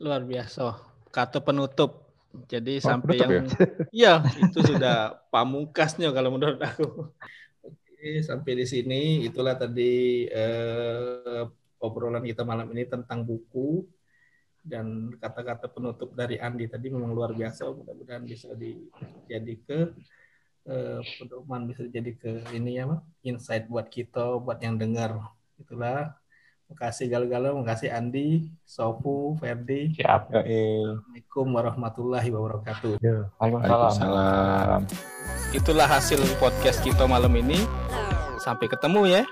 Luar 0.00 0.24
biasa. 0.24 0.80
Kata 1.12 1.44
penutup. 1.44 2.08
Jadi 2.48 2.80
oh, 2.80 2.88
sampai 2.88 3.14
yang 3.20 3.30
ya? 3.30 3.44
ya 4.24 4.40
itu 4.40 4.64
sudah 4.64 5.20
pamungkasnya 5.28 6.08
kalau 6.16 6.32
menurut 6.32 6.56
aku 6.64 7.12
sampai 8.24 8.56
di 8.56 8.64
sini 8.64 9.00
itulah 9.28 9.52
tadi 9.52 10.24
eh, 10.26 11.44
obrolan 11.84 12.24
kita 12.24 12.42
malam 12.42 12.72
ini 12.72 12.88
tentang 12.88 13.22
buku 13.22 13.84
dan 14.62 15.10
kata-kata 15.18 15.66
penutup 15.68 16.14
dari 16.14 16.38
Andi 16.38 16.70
tadi 16.70 16.86
memang 16.88 17.10
luar 17.10 17.34
biasa. 17.34 17.66
Mudah-mudahan 17.68 18.22
bisa 18.22 18.54
dijadi 18.54 19.54
ke 19.66 19.78
eh, 20.66 21.00
pedoman 21.18 21.66
bisa 21.66 21.86
jadi 21.86 22.12
ke 22.14 22.46
ini 22.54 22.78
ya, 22.78 22.86
insight 23.26 23.66
buat 23.66 23.86
kita, 23.90 24.38
buat 24.42 24.58
yang 24.62 24.78
dengar. 24.78 25.18
Itulah. 25.58 26.14
Makasih 26.72 27.12
Gal-Galo, 27.12 27.60
makasih 27.60 27.92
Andi, 27.92 28.48
Sofu, 28.64 29.36
Ferdi. 29.36 29.92
Siap. 29.92 30.32
Assalamualaikum 30.32 31.46
warahmatullahi 31.52 32.28
wabarakatuh. 32.32 32.96
Ya, 33.04 33.28
Waalaikumsalam. 33.36 34.88
Itulah 35.52 35.84
hasil 35.84 36.24
podcast 36.40 36.80
kita 36.80 37.04
malam 37.04 37.36
ini. 37.36 37.60
Sampai 38.40 38.72
ketemu 38.72 39.20
ya. 39.20 39.22